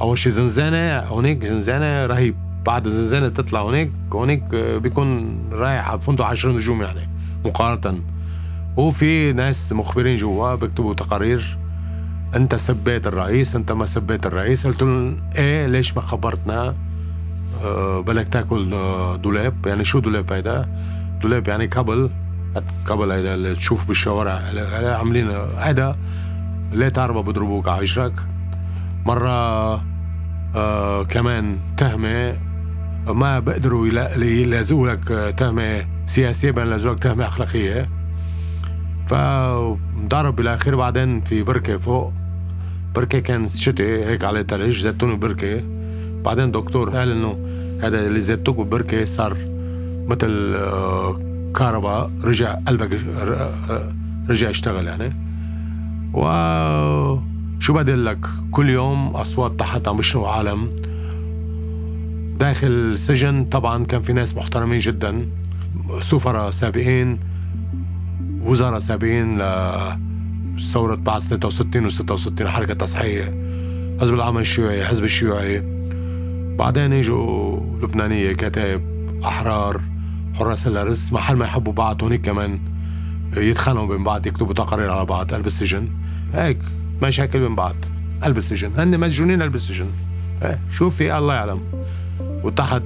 أول 0.00 0.18
شيء 0.18 0.32
زنزانة 0.32 0.98
هونيك 0.98 1.44
زنزانة 1.44 2.06
رهيب. 2.06 2.34
بعد 2.66 2.86
الزنزانة 2.86 3.28
تطلع 3.28 3.60
هونيك 3.60 3.90
هونيك 4.12 4.42
بيكون 4.54 5.38
رايح 5.52 5.90
على 5.90 6.00
فندق 6.00 6.24
10 6.24 6.52
نجوم 6.52 6.82
يعني 6.82 7.08
مقارنة. 7.44 8.00
وفي 8.76 9.32
ناس 9.32 9.72
مخبرين 9.72 10.16
جوا 10.16 10.54
بيكتبوا 10.54 10.94
تقارير. 10.94 11.58
أنت 12.36 12.54
سبيت 12.54 13.06
الرئيس 13.06 13.56
أنت 13.56 13.72
ما 13.72 13.86
سبيت 13.86 14.26
الرئيس. 14.26 14.66
قلت 14.66 14.82
لهم 14.82 15.20
إيه 15.36 15.66
ليش 15.66 15.96
ما 15.96 16.02
خبرتنا؟ 16.02 16.74
أه 17.64 18.00
بدك 18.00 18.28
تاكل 18.28 18.70
دولاب. 19.22 19.66
يعني 19.66 19.84
شو 19.84 19.98
دولاب 19.98 20.32
هيدا؟ 20.32 20.68
دولاب 21.22 21.48
يعني 21.48 21.66
كبل 21.66 22.10
قبل 22.86 23.12
هيدا 23.12 23.34
اللي 23.34 23.54
تشوف 23.54 23.88
بالشوارع 23.88 24.40
عاملين 24.82 25.30
هيدا 25.58 25.96
ليه 26.72 26.88
تعرف 26.88 27.16
بضربوك 27.16 27.68
على 27.68 27.80
وجهك 27.80 28.12
مرة 29.06 29.74
آه 30.56 31.04
كمان 31.04 31.58
تهمة 31.76 32.36
ما 33.06 33.38
بقدروا 33.38 33.86
يلازوا 34.16 34.88
لك 34.88 35.34
تهمة 35.36 35.84
سياسية 36.06 36.50
بيلازوا 36.50 36.92
لك 36.92 36.98
تهمة 36.98 37.26
أخلاقية. 37.26 37.88
فضرب 39.06 40.36
بالآخر 40.36 40.76
بعدين 40.76 41.20
في 41.20 41.42
بركة 41.42 41.76
فوق. 41.78 42.12
بركة 42.94 43.18
كان 43.18 43.48
شتي 43.48 44.04
هيك 44.04 44.24
على 44.24 44.44
تلج 44.44 44.80
زتوني 44.80 45.16
بركة. 45.16 45.62
بعدين 46.24 46.50
دكتور 46.50 46.90
قال 46.90 47.10
إنه 47.10 47.38
هذا 47.82 48.06
اللي 48.06 48.20
زتوك 48.20 48.56
بالبركة 48.56 49.04
صار 49.04 49.36
مثل 50.06 50.54
آه 50.54 51.27
كهرباء 51.56 52.10
رجع 52.24 52.54
قلبك 52.54 52.90
رجع 54.28 54.50
اشتغل 54.50 54.86
يعني. 54.86 55.12
و 56.14 56.22
شو 57.60 57.72
بدي 57.72 57.94
لك؟ 57.94 58.26
كل 58.50 58.70
يوم 58.70 59.08
أصوات 59.16 59.60
تحت 59.60 59.88
عم 59.88 59.98
يشربوا 59.98 60.28
عالم. 60.28 60.70
داخل 62.40 62.66
السجن 62.66 63.44
طبعا 63.44 63.84
كان 63.84 64.02
في 64.02 64.12
ناس 64.12 64.36
محترمين 64.36 64.78
جدا. 64.78 65.28
سفراء 66.00 66.50
سابقين 66.50 67.18
وزراء 68.44 68.78
سابقين 68.78 69.38
ل 69.38 69.42
ثورة 70.72 70.94
بعد 70.94 71.20
63 71.20 71.86
و 71.86 71.88
66 71.88 72.48
حركة 72.48 72.74
تصحيحية. 72.74 73.34
حزب 74.00 74.14
العمل 74.14 74.40
الشيوعي 74.40 74.84
حزب 74.84 75.04
الشيوعي. 75.04 75.62
بعدين 76.58 76.92
إجوا 76.92 77.60
لبنانية 77.82 78.32
كتاب 78.32 78.82
أحرار. 79.24 79.80
حراس 80.38 80.66
الأرز 80.66 81.12
محل 81.12 81.36
ما 81.36 81.44
يحبوا 81.44 81.72
بعض 81.72 82.02
هونيك 82.02 82.20
كمان 82.20 82.60
يتخانقوا 83.36 83.86
بين 83.86 84.04
بعض 84.04 84.26
يكتبوا 84.26 84.54
تقارير 84.54 84.90
على 84.90 85.04
بعض 85.04 85.34
قلب 85.34 85.46
السجن 85.46 85.88
هيك 86.34 86.58
مشاكل 87.02 87.40
بين 87.40 87.54
بعض 87.54 87.74
قلب 88.22 88.38
السجن 88.38 88.72
هن 88.78 89.00
مسجونين 89.00 89.42
قلب 89.42 89.54
السجن 89.54 89.86
إيه 90.42 90.60
شوف 90.70 90.96
في؟ 90.96 91.18
الله 91.18 91.34
يعلم. 91.34 91.60
وتحت 92.20 92.82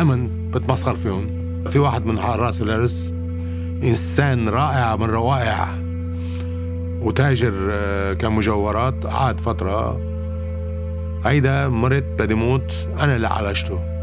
أمن 0.00 0.50
بتمسخر 0.50 0.96
فيهم. 0.96 1.26
في 1.70 1.78
واحد 1.78 2.06
من 2.06 2.18
حراس 2.20 2.62
الارز 2.62 3.14
إنسان 3.82 4.48
رائع 4.48 4.96
من 4.96 5.04
روائع. 5.06 5.68
وتاجر 7.00 7.52
آه، 7.70 8.12
كان 8.12 8.32
مجوهرات 8.32 9.06
قعد 9.06 9.40
فترة. 9.40 10.00
هيدا 11.24 11.68
مرت 11.68 12.04
بدي 12.18 12.34
موت 12.34 12.88
أنا 13.00 13.16
اللي 13.16 13.28
عالجته. 13.28 13.95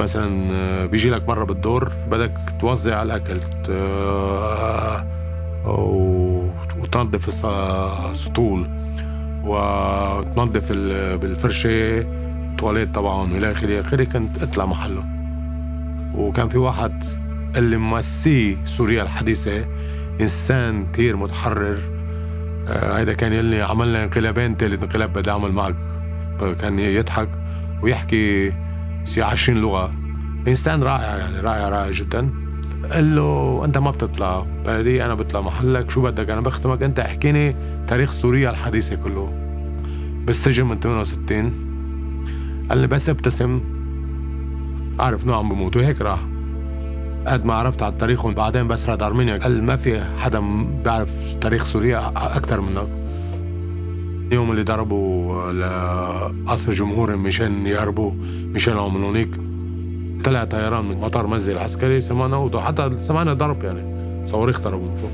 مثلا 0.00 0.48
آه، 0.52 0.86
بيجي 0.86 1.10
لك 1.10 1.28
مرة 1.28 1.44
بالدور 1.44 1.92
بدك 2.10 2.32
توزع 2.60 3.02
الأكل 3.02 3.40
ت- 3.40 3.70
آه، 3.70 5.06
وتنظف 6.80 7.28
الس- 7.28 7.44
السطول 8.10 8.68
وتنظف 9.44 10.68
ال- 10.70 11.18
بالفرشة 11.18 12.00
التواليت 12.50 12.94
طبعا 12.94 13.32
وإلى 13.32 13.50
آخره 13.52 13.80
آخره 13.80 14.04
كنت 14.04 14.42
أطلع 14.42 14.66
محله. 14.66 15.04
وكان 16.14 16.48
في 16.48 16.58
واحد 16.58 17.04
اللي 17.56 17.76
ممسيه 17.76 18.56
سوريا 18.64 19.02
الحديثة 19.02 19.64
إنسان 20.20 20.86
كثير 20.92 21.16
متحرر. 21.16 21.78
آه، 22.68 22.98
هيدا 22.98 23.12
كان 23.12 23.32
يلي 23.32 23.62
عملنا 23.62 24.04
انقلابين 24.04 24.56
ثالث 24.56 24.82
انقلاب 24.82 25.12
بدي 25.12 25.30
أعمل 25.30 25.52
معك. 25.52 25.74
كان 26.60 26.78
يضحك 26.78 27.28
ويحكي 27.82 28.52
20 29.18 29.58
لغة. 29.58 29.92
انسان 30.48 30.82
رائع 30.82 31.16
يعني 31.16 31.40
رائع 31.40 31.68
رائع 31.68 31.90
جدا. 31.90 32.30
قال 32.92 33.16
له 33.16 33.62
أنت 33.64 33.78
ما 33.78 33.90
بتطلع 33.90 34.46
بدي 34.66 35.04
أنا 35.04 35.14
بطلع 35.14 35.40
محلك 35.40 35.90
شو 35.90 36.02
بدك؟ 36.02 36.30
أنا 36.30 36.40
بختمك 36.40 36.82
أنت 36.82 36.98
احكيني 36.98 37.56
تاريخ 37.86 38.12
سوريا 38.12 38.50
الحديثة 38.50 38.96
كله. 38.96 39.32
بالسجن 40.26 40.66
من 40.66 40.80
68 40.80 41.52
قال 42.70 42.78
لي 42.78 42.86
بس 42.86 43.08
ابتسم 43.08 43.60
عارف 45.00 45.24
إنه 45.24 45.34
عم 45.34 45.48
بموت. 45.48 45.76
وهيك 45.76 46.00
راح. 46.00 46.20
قد 47.26 47.44
ما 47.44 47.54
عرفت 47.54 47.82
على 47.82 47.92
التاريخ 47.92 48.24
وبعدين 48.24 48.68
بس 48.68 48.88
رد 48.88 49.02
ارمينيا 49.02 49.36
قال 49.36 49.64
ما 49.64 49.76
في 49.76 50.04
حدا 50.18 50.40
بيعرف 50.84 51.34
تاريخ 51.34 51.64
سوريا 51.64 52.12
أكثر 52.16 52.60
منك. 52.60 53.05
اليوم 54.26 54.50
اللي 54.50 54.62
ضربوا 54.62 55.52
لقصر 55.52 56.72
جمهوري 56.72 57.16
مشان 57.16 57.66
يهربوا 57.66 58.12
مشان 58.54 58.78
عملونيك 58.78 59.30
طلع 60.24 60.44
طيران 60.44 60.84
من 60.84 61.00
مطار 61.00 61.26
مزي 61.26 61.52
العسكري 61.52 62.00
سمعنا 62.00 62.36
وضو 62.36 62.60
حتى 62.60 62.98
سمعنا 62.98 63.34
ضرب 63.34 63.64
يعني 63.64 63.96
صواريخ 64.26 64.60
ضربوا 64.60 64.88
من 64.88 64.94
فوق. 64.96 65.10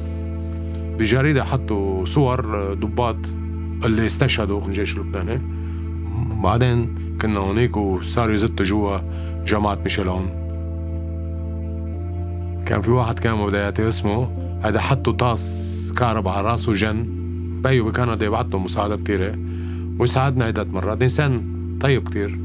بجريدة 0.99 1.45
حطوا 1.45 2.05
صور 2.05 2.75
ضباط 2.75 3.17
اللي 3.85 4.07
استشهدوا 4.07 4.61
في 4.61 4.69
الجيش 4.69 4.97
اللبناني 4.97 5.41
بعدين 6.43 6.95
كنا 7.21 7.41
هونيك 7.41 7.77
وصاروا 7.77 8.35
يزتوا 8.35 8.65
جوا 8.65 8.99
جامعة 9.47 9.79
ميشيلون 9.83 10.31
كان 12.67 12.81
في 12.83 12.91
واحد 12.91 13.19
كان 13.19 13.47
بداياتي 13.47 13.89
اسمه 13.89 14.29
هذا 14.65 14.81
حطوا 14.81 15.13
طاس 15.13 15.95
كهرباء 15.99 16.35
على 16.35 16.47
راسه 16.47 16.73
جن. 16.73 17.22
بيو 17.63 17.85
بكندا 17.85 18.27
يبعث 18.27 18.47
له 18.47 18.59
مساعدة 18.59 18.97
كتيرة 18.97 19.35
ويساعدنا 19.99 20.45
عدة 20.45 20.67
مرات 20.73 21.03
إنسان 21.03 21.45
طيب 21.81 22.09
كتير. 22.09 22.39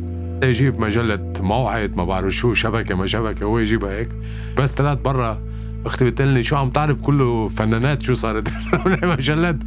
يجيب 0.44 0.80
مجلة 0.80 1.34
موعد 1.40 1.96
ما 1.96 2.06
بعرف 2.06 2.34
شو 2.34 2.54
شبكة 2.54 2.96
ما 2.96 3.06
شبكة 3.06 3.44
هو 3.44 3.60
يجيبها 3.60 3.92
هيك. 3.92 4.10
بس 4.58 4.74
طلعت 4.74 4.98
برا 4.98 5.42
أختي 5.86 6.06
بتقول 6.06 6.30
لي 6.30 6.44
شو 6.44 6.56
عم 6.56 6.70
تعرف 6.70 7.02
كله 7.02 7.48
فنانات 7.48 8.02
شو 8.02 8.14
صارت. 8.14 8.54
مجلات 9.04 9.58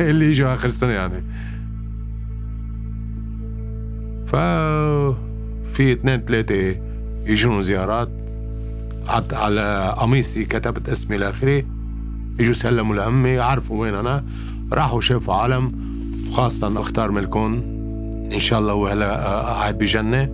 اللي, 0.00 0.24
يجوا 0.24 0.54
آخر 0.54 0.68
السنة 0.68 0.92
يعني. 0.92 1.24
ف 4.26 4.36
في 5.72 5.92
اثنين 5.92 6.20
ثلاثة 6.20 6.76
يجون 7.26 7.62
زيارات. 7.62 8.08
على 9.32 9.94
قميصي 9.98 10.44
كتبت 10.44 10.88
اسمي 10.88 11.16
لاخره 11.16 11.64
اجوا 12.40 12.52
سلموا 12.52 12.96
لأمي 12.96 13.38
عرفوا 13.38 13.80
وين 13.80 13.94
أنا. 13.94 14.24
راحوا 14.72 15.00
شافوا 15.00 15.34
عالم 15.34 15.72
وخاصة 16.28 16.80
أختار 16.80 17.10
ملكون. 17.10 17.76
إن 18.32 18.38
شاء 18.38 18.58
الله 18.58 18.72
هو 18.72 18.86
هلا 18.86 19.26
آه، 19.26 19.42
قاعد 19.42 19.78
بجنة. 19.78 20.28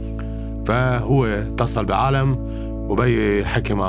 فهو 0.66 1.24
اتصل 1.26 1.84
بعالم 1.84 2.36
وبي 2.90 3.44
حكي 3.44 3.74
مع 3.74 3.86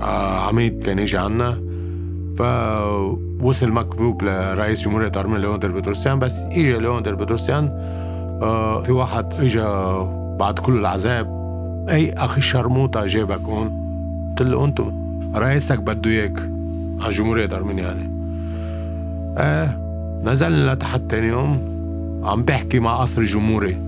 آه، 0.00 0.48
عميد 0.48 0.82
كان 0.82 0.98
يجي 0.98 1.18
عنا. 1.18 1.60
فوصل 2.38 3.70
مكتوب 3.70 4.22
لرئيس 4.22 4.84
جمهورية 4.84 5.12
أرمينيا 5.16 5.40
ليفون 5.40 5.60
تير 5.60 5.72
بتروسيان. 5.72 6.18
بس 6.18 6.42
إجا 6.42 6.78
ليفون 6.78 7.01
تير 7.01 7.14
بتروسيان 7.14 7.68
آه، 8.42 8.82
في 8.82 8.92
واحد 8.92 9.34
إجا 9.34 10.02
بعد 10.40 10.58
كل 10.58 10.78
العذاب. 10.78 11.40
أي 11.88 12.12
أخي 12.12 12.40
شرموطة 12.40 13.06
جابك 13.06 13.40
هون؟ 13.40 13.68
قلت 14.38 14.48
له 14.48 14.64
أنتم 14.64 14.92
رئيسك 15.34 15.78
بده 15.78 16.10
إياك 16.10 16.50
على 17.00 17.10
جمهورية 17.10 17.56
أرمينيا 17.56 17.84
يعني. 17.84 18.19
آه 19.38 19.76
نزلنا 20.24 20.72
لتحت 20.72 21.00
تاني 21.08 21.26
يوم 21.26 21.70
عم 22.24 22.42
بحكي 22.42 22.78
مع 22.80 23.00
قصر 23.00 23.20
الجمهوري 23.20 23.78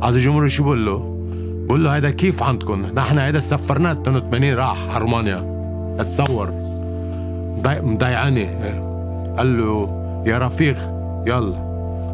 قصر 0.00 0.14
الجمهوري 0.16 0.48
شو 0.48 0.64
بقول 0.64 0.86
له؟ 0.86 1.16
بقول 1.66 1.84
له 1.84 1.94
هيدا 1.94 2.10
كيف 2.10 2.42
عندكم؟ 2.42 2.86
نحن 2.94 3.18
هيدا 3.18 3.40
سفرناه 3.40 3.92
82 3.92 4.54
راح 4.54 4.88
على 4.88 4.98
رومانيا 4.98 5.44
اتصور 5.98 6.50
مضايق- 7.56 7.84
مضايقاني 7.84 8.40
إيه. 8.64 8.80
قال 9.38 9.58
له 9.58 9.88
يا 10.26 10.38
رفيق 10.38 10.76
يلا 11.26 11.54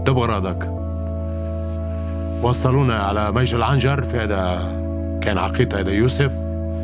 تبغى 0.06 0.26
راضك 0.26 0.70
وصلونا 2.42 2.98
على 2.98 3.32
مجد 3.32 3.54
العنجر 3.54 4.02
في 4.02 4.16
هذا 4.16 4.58
كان 5.20 5.38
عقيد 5.38 5.74
هذا 5.74 5.90
يوسف 5.90 6.32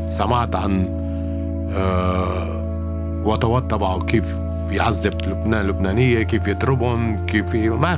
سمعت 0.09 0.57
عن 0.57 0.87
آه 1.71 2.63
وطوات 3.25 3.71
تبعه 3.71 4.05
كيف 4.05 4.37
يعذب 4.73 5.15
لبنان 5.27 5.61
اللبنانية 5.61 6.23
كيف 6.23 6.49
يضربهم 6.49 7.27
كيف 7.27 7.55
ما 7.55 7.97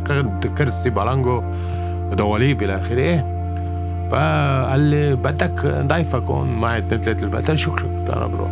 كرسي 0.59 0.91
بالانجو 0.91 1.43
دواليب 2.13 2.63
إلى 2.63 2.77
آخره. 2.77 2.99
إيه. 3.01 3.27
فقال 4.11 4.81
لي 4.81 5.17
بدك 5.17 5.61
نضيفك 5.65 6.23
هون 6.23 6.61
معي 6.61 6.79
اثنين 6.79 7.01
ثلاثة 7.01 7.31
قلت 7.37 7.51
له 7.51 7.57
شكرا 7.57 7.89
أنا 8.17 8.27
بروح. 8.27 8.49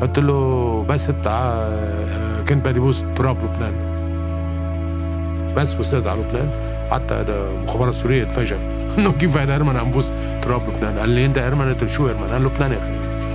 قلت 0.00 0.18
له 0.18 0.84
بس 0.88 1.08
انت 1.08 1.26
ع- 1.26 2.44
كنت 2.48 2.64
بدي 2.68 2.80
بوس 2.80 3.04
تراب 3.16 3.36
لبنان. 3.44 3.72
بس 5.56 5.74
وصلت 5.80 6.06
على 6.06 6.20
لبنان. 6.20 6.50
حتى 6.90 7.14
هذا 7.14 7.48
مخابرات 7.64 7.94
سورية 7.94 8.24
تفاجئ 8.24 8.56
إنه 8.98 9.12
كيف 9.12 9.36
هذا 9.36 9.56
أرمن 9.56 9.76
عم 9.76 9.90
بوس 9.90 10.12
تراب 10.42 10.62
لبنان؟ 10.68 10.98
قال 10.98 11.08
لي 11.08 11.26
أنت 11.26 11.38
ارمن 11.38 11.68
قلت 11.68 11.82
له 11.82 11.88
شو 11.88 12.08
أرمن؟ 12.08 12.28
قال 12.28 12.44
لبنان 12.44 12.72
يا 12.72 12.78
أخي. 12.78 12.92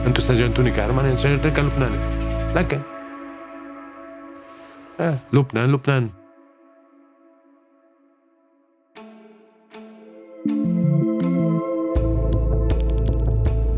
أنتوا 0.07 0.23
سجنتوني 0.23 0.71
كارمن 0.71 1.17
سجنتوني 1.17 1.55
كلبناني. 1.55 1.95
لكن 2.55 2.79
إيه 4.99 5.15
لبنان 5.33 5.71
لبنان. 5.71 6.09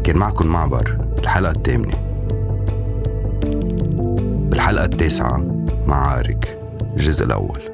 كان 0.04 0.18
معكم 0.18 0.48
معبر 0.48 0.98
الحلقة 1.20 1.52
الثامنة. 1.52 1.98
بالحلقة 4.50 4.86
التاسعة 4.86 5.66
معارك 5.88 6.60
الجزء 6.82 7.26
الأول. 7.26 7.73